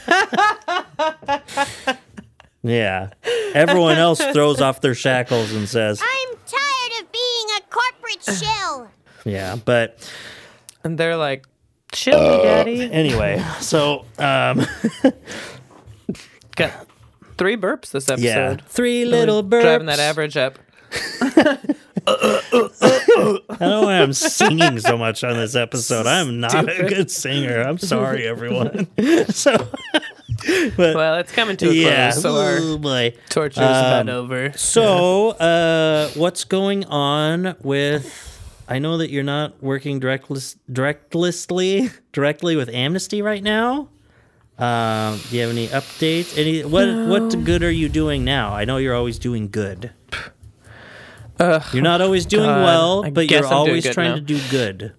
[2.62, 3.10] yeah,
[3.54, 8.90] everyone else throws off their shackles and says, I'm tired of being a corporate shell.
[9.24, 9.98] "Yeah," but
[10.86, 11.44] and they're like,
[11.92, 12.92] chill, me, daddy.
[12.92, 14.64] anyway, so um,
[16.56, 16.86] Got
[17.36, 18.24] three burps this episode.
[18.24, 20.58] yeah, three Really little birds Driving that average up.
[22.08, 26.06] I don't know why I'm singing so much on this episode.
[26.06, 27.60] I'm not a good singer.
[27.62, 28.86] I'm sorry, everyone.
[29.28, 29.56] so,
[30.76, 33.14] but Well, it's coming to a yeah, close, so our oh boy.
[33.28, 34.52] torture is about Um, over.
[34.56, 38.32] So, uh, what's going on with?
[38.68, 40.40] I know that you're not working directly,
[40.70, 43.88] directly, directly with Amnesty right now.
[44.58, 46.36] Um, do you have any updates?
[46.38, 48.54] Any what what good are you doing now?
[48.54, 49.90] I know you're always doing good.
[51.38, 54.14] you're not always doing God, well, I but you're I'm always trying now.
[54.16, 54.94] to do good.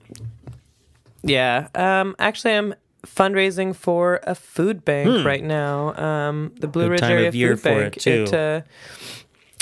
[1.24, 1.70] Yeah.
[1.74, 5.26] Um, actually, I'm fundraising for a food bank Hmm.
[5.26, 5.96] right now.
[5.96, 8.30] Um, the Blue Ridge time Area of year Food for it, Bank.
[8.30, 8.38] too.
[8.38, 8.62] uh,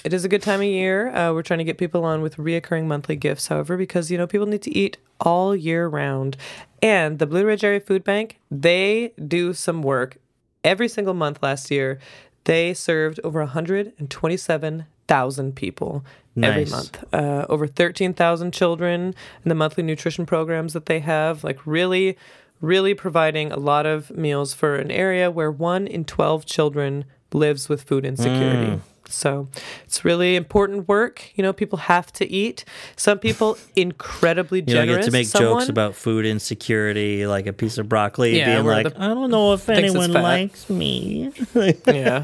[0.05, 1.09] it is a good time of year.
[1.09, 4.27] Uh, we're trying to get people on with reoccurring monthly gifts, however, because you know
[4.27, 6.37] people need to eat all year round.
[6.79, 10.17] And the Blue Ridge Area Food Bank, they do some work
[10.63, 11.41] every single month.
[11.41, 11.97] Last year,
[12.43, 16.05] they served over 127,000 people
[16.39, 21.43] every month uh, over 13,000 children in the monthly nutrition programs that they have.
[21.43, 22.15] Like, really,
[22.61, 27.67] really providing a lot of meals for an area where one in 12 children lives
[27.67, 28.73] with food insecurity.
[28.73, 28.81] Mm.
[29.07, 29.47] So
[29.85, 31.31] it's really important work.
[31.35, 32.65] You know, people have to eat.
[32.95, 34.85] Some people incredibly generous.
[34.85, 38.37] You don't get to make Someone- jokes about food insecurity, like a piece of broccoli
[38.37, 41.31] Yeah, being where like, the- I don't know if anyone likes me.
[41.55, 42.21] Yeah.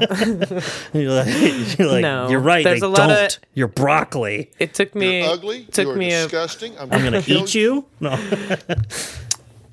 [0.92, 2.64] you're like, you're, like, No, "You're right.
[2.64, 3.38] there's they a lot of- don't.
[3.54, 4.50] You're broccoli.
[4.58, 5.64] It took me You're ugly.
[5.64, 6.76] took you are me disgusting.
[6.78, 7.84] I'm, I'm gonna eat you.
[8.00, 8.18] No.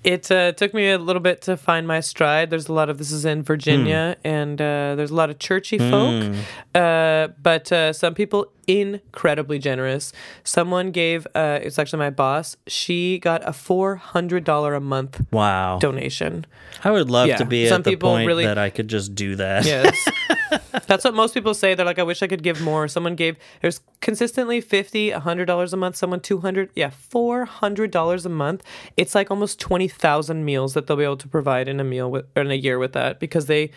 [0.04, 2.50] It uh, took me a little bit to find my stride.
[2.50, 5.78] There's a lot of this is in Virginia, and uh, there's a lot of churchy
[5.78, 6.36] folk,
[6.74, 10.14] uh, but uh, some people incredibly generous.
[10.46, 12.56] Someone gave uh, it's actually my boss.
[12.68, 15.80] She got a four hundred dollar a month Wow.
[15.80, 16.46] donation.
[16.84, 18.88] I would love Yeah, to be some at the people point really- that I could
[18.88, 19.66] just do that.
[19.66, 19.98] Yes.
[20.88, 21.76] That's what most people say.
[21.76, 22.88] They're like, I wish I could give more.
[22.88, 28.64] Someone gave, there's consistently 50 $100 a month, someone 200 Yeah, $400 a month.
[28.98, 32.26] It's like almost 20,000 meals that they'll be able to provide in a meal with,
[32.36, 33.72] or in a year with that because they,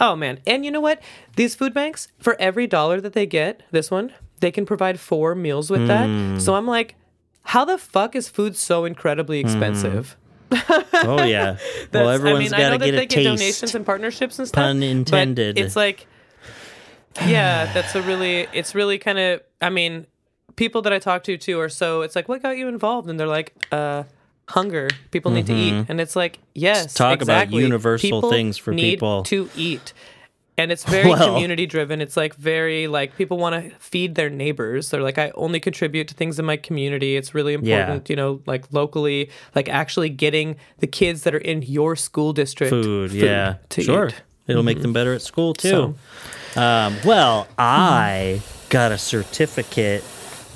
[0.00, 0.40] oh man.
[0.46, 1.02] And you know what?
[1.36, 5.34] These food banks, for every dollar that they get, this one, they can provide four
[5.34, 6.06] meals with that.
[6.40, 6.56] So mm.
[6.56, 6.96] I'm like,
[7.44, 9.48] how the fuck is food so incredibly mm-hmm.
[9.48, 10.16] expensive?
[10.94, 11.56] Oh yeah.
[11.92, 13.24] well, everyone's I got mean, I to know that get they a get taste.
[13.26, 14.62] donations and partnerships and stuff.
[14.62, 15.58] Pun but intended.
[15.58, 16.06] it's like,
[17.26, 19.40] yeah, that's a really, it's really kind of.
[19.60, 20.06] I mean,
[20.56, 22.02] people that I talk to too are so.
[22.02, 23.08] It's like, what got you involved?
[23.08, 24.04] And they're like, uh,
[24.48, 24.88] hunger.
[25.10, 26.96] People need to eat, and it's like, yes, Mm-hmm.
[27.04, 29.22] Talk about universal People things for need people.
[29.24, 29.92] to eat.
[30.62, 32.00] And it's very Well- community driven.
[32.00, 34.90] It's like very like people want to feed their neighbors.
[34.90, 37.16] They're like, I only contribute to things in my community.
[37.16, 41.62] It's really important, you know, like locally, like actually getting the kids that are in
[41.62, 43.56] your school district food, yeah.
[43.70, 44.08] to sure.
[44.08, 44.22] eat.
[44.46, 45.94] It'll make them better at school too.
[46.56, 50.04] Um, well, I got a certificate.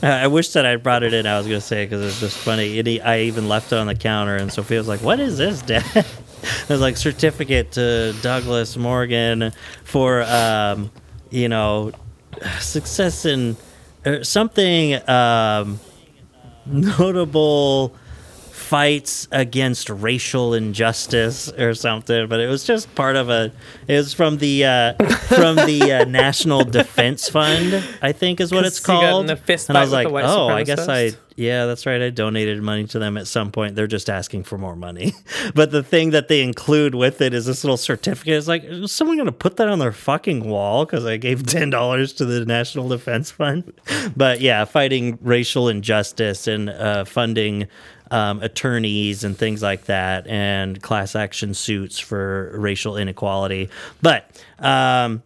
[0.03, 1.27] I wish that I brought it in.
[1.27, 2.79] I was going to say because it's just funny.
[2.79, 5.63] It, I even left it on the counter, and Sophia was like, "What is this,
[5.63, 5.85] Dad?"
[6.69, 9.53] was like certificate to Douglas Morgan
[9.85, 10.91] for, um,
[11.31, 11.93] you know,
[12.61, 13.57] success in
[14.05, 15.81] or something um,
[16.67, 17.95] notable
[18.51, 23.53] fights against racial injustice or something but it was just part of a
[23.87, 24.93] it was from the uh
[25.29, 29.31] from the uh, national defense fund i think is what it's you got in called
[29.69, 31.13] and i was like oh i guess i?
[31.37, 32.01] Yeah that's right.
[32.03, 33.77] I donated money to them at some point.
[33.77, 35.15] They're just asking for more money.
[35.55, 38.35] But the thing that they include with it is this little certificate.
[38.35, 40.85] It's like is someone gonna put that on their fucking wall?
[40.85, 43.73] Because i gave $10 to the national defense fund.
[44.17, 47.69] But yeah fighting racial injustice and uh, funding
[48.11, 53.69] um, attorneys and things like that, and class action suits for racial inequality.
[54.01, 55.23] But um,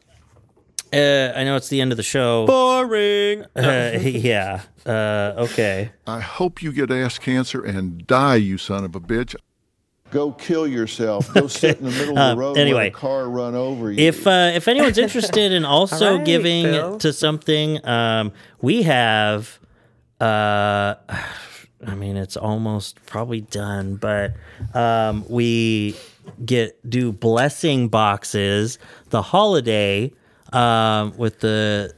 [0.93, 2.47] uh, I know it's the end of the show.
[2.47, 3.45] Boring.
[3.57, 4.63] Uh, yeah.
[4.87, 5.91] Uh, okay.
[6.07, 9.35] I hope you get ass cancer and die, you son of a bitch.
[10.11, 11.33] Go kill yourself.
[11.35, 13.55] Go sit in the middle of Um, the road anyway, and let a car run
[13.55, 13.99] over you.
[14.09, 16.99] If uh, if anyone's interested in also All right, giving Phil.
[16.99, 19.59] to something, um, we have.
[20.21, 20.95] Uh,
[21.87, 24.35] I mean, it's almost probably done, but
[24.75, 25.97] um, we
[26.45, 28.79] get do blessing boxes
[29.11, 30.13] the holiday
[30.53, 31.95] um, with the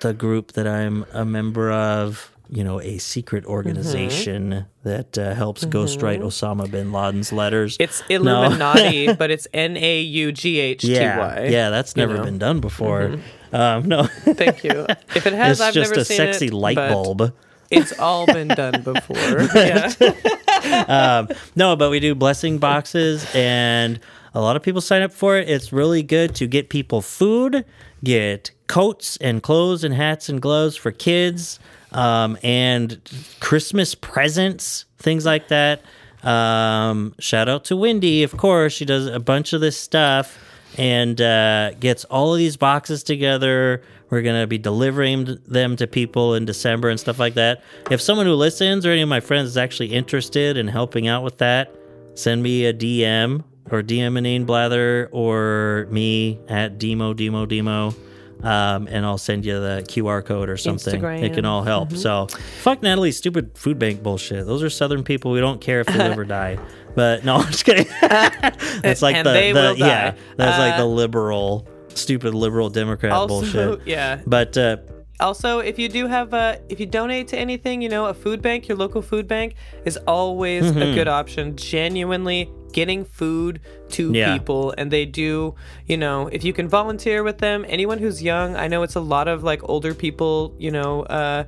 [0.00, 2.28] the group that I'm a member of.
[2.54, 7.78] You know, a secret organization that uh, helps ghostwrite Osama bin Laden's letters.
[7.80, 8.16] It's No.
[8.16, 11.46] Illuminati, but it's N A U G H T Y.
[11.50, 12.24] Yeah, that's you never know.
[12.24, 13.16] been done before.
[13.54, 14.84] Um, no, Thank you.
[15.16, 17.32] If it has, it's I've just never a seen sexy it, light bulb.
[17.70, 19.16] It's all been done before.
[19.54, 21.26] yeah.
[21.56, 23.98] No, but we do blessing boxes, and
[24.34, 25.48] a lot of people sign up for it.
[25.48, 27.64] It's really good to get people food,
[28.02, 31.58] get coats and clothes and hats and gloves for kids,
[31.92, 32.98] um, and
[33.40, 35.82] Christmas presents, things like that.
[36.22, 38.72] Um, shout out to Wendy, of course.
[38.72, 40.38] She does a bunch of this stuff
[40.78, 43.82] and uh, gets all of these boxes together.
[44.08, 47.62] We're going to be delivering them to people in December and stuff like that.
[47.90, 51.22] If someone who listens or any of my friends is actually interested in helping out
[51.22, 51.74] with that,
[52.14, 53.42] send me a DM
[53.72, 57.94] or DM Inane Blather or me at Demo Demo Demo.
[58.42, 61.02] Um, and I'll send you the QR code or something.
[61.04, 61.92] It can all help.
[61.92, 62.26] So,
[62.60, 64.46] fuck Natalie's stupid food bank bullshit.
[64.46, 65.30] Those are Southern people.
[65.30, 66.58] We don't care if they live or die.
[66.96, 67.86] But no, I'm just kidding.
[68.00, 70.16] That's like the, the yeah.
[70.36, 73.86] That's like the Uh, liberal, stupid liberal Democrat Also, bullshit.
[73.86, 74.20] yeah.
[74.26, 74.78] But uh,
[75.20, 78.42] Also, if you do have a, if you donate to anything, you know, a food
[78.42, 79.54] bank, your local food bank
[79.84, 80.82] is always Mm-hmm.
[80.82, 81.54] a good option.
[81.56, 83.60] Genuinely getting food
[83.90, 84.32] to Yeah.
[84.32, 85.54] people, and they do,
[85.86, 89.00] you know, if you can volunteer with them, anyone who's young, I know it's a
[89.00, 91.44] lot of like older people, you know, uh,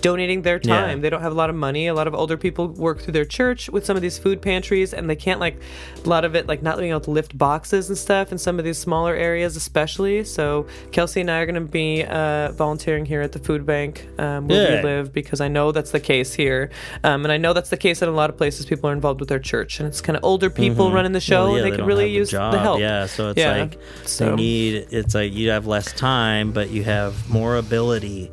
[0.00, 0.80] donating their Yeah.
[0.80, 1.00] time.
[1.00, 1.88] They don't have a lot of money.
[1.88, 4.94] A lot of older people work through their church with some of these food pantries,
[4.94, 5.56] and they can't like
[6.04, 8.58] a lot of it like not being able to lift boxes and stuff in some
[8.58, 10.22] of these smaller areas, especially.
[10.24, 14.06] So Kelsey and I are going to be uh, volunteering here at the food bank
[14.18, 14.84] um, where Good.
[14.84, 16.70] we live because I know that's the case here,
[17.02, 18.66] um, and I know that's the case in a lot of places.
[18.66, 21.44] People are involved with their church, and it's kind of older people running the show,
[21.44, 22.80] Well, yeah, and they, they could really use the help.
[22.80, 23.56] Yeah, so it's Yeah.
[23.56, 23.78] like
[24.18, 24.86] they need.
[24.90, 28.30] It's like you have less time, but you have more ability.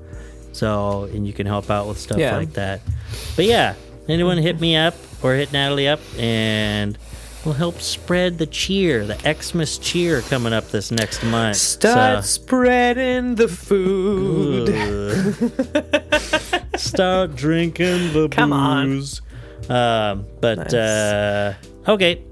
[0.54, 2.38] So and you can help out with stuff Yeah.
[2.38, 2.82] like that.
[3.36, 3.74] But yeah,
[4.08, 6.98] anyone hit me up or hit Natalie up, and
[7.44, 11.58] we'll help spread the cheer, the Xmas cheer coming up this next month.
[11.58, 14.70] Start So- spreading the food.
[16.76, 18.88] Start drinking the Come on.
[18.88, 19.22] booze.
[19.70, 20.74] Um, but Nice.
[20.74, 21.54] uh,
[21.88, 22.24] okay.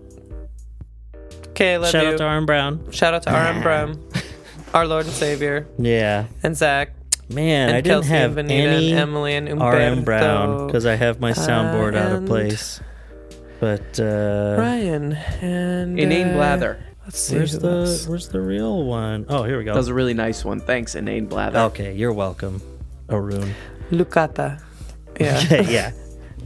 [1.50, 2.10] Okay, love Shout you.
[2.14, 2.92] out to Arm Brown.
[2.92, 4.04] Shout out to RM Brown,
[4.74, 6.94] our Lord and Savior, Yeah, and Zach,
[7.30, 10.04] man, and I didn't Kelsey have and Vanita any and Emily and RM Umberto.
[10.04, 12.80] Brown because I have my soundboard out of and place.
[13.60, 16.84] But uh, Ryan and Inane uh, Blather.
[17.06, 18.08] Let's see where's who the else.
[18.08, 19.26] where's the real one?
[19.30, 19.74] Oh, here we go.
[19.74, 20.60] That was a really nice one.
[20.60, 21.60] Thanks, Inane Blather.
[21.60, 22.62] okay, you're welcome,
[23.10, 23.54] Arun.
[23.92, 24.60] Lucata.
[25.20, 25.92] Yeah, Okay, yeah,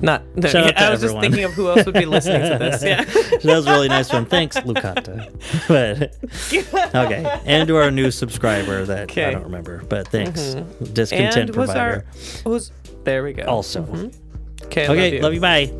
[0.01, 0.23] not.
[0.35, 1.23] No, Shout out yeah, to I was everyone.
[1.23, 2.83] just thinking of who else would be listening to this.
[2.83, 3.03] Yeah.
[3.03, 4.25] that was a really nice one.
[4.25, 5.33] Thanks, Lucata.
[5.67, 10.93] But okay, and to our new subscriber that I don't remember, but thanks, mm-hmm.
[10.93, 12.05] discontent and who's provider.
[12.05, 12.05] our?
[12.43, 12.71] Who's?
[13.03, 13.43] There we go.
[13.43, 14.65] Also, mm-hmm.
[14.65, 14.87] Okay.
[14.87, 15.41] okay, love you.
[15.41, 15.71] Bye.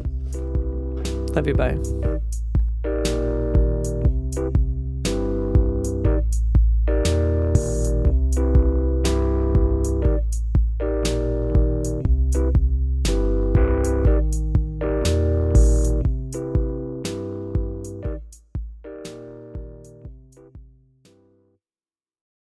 [1.33, 1.53] Love you.
[1.53, 2.19] Bye.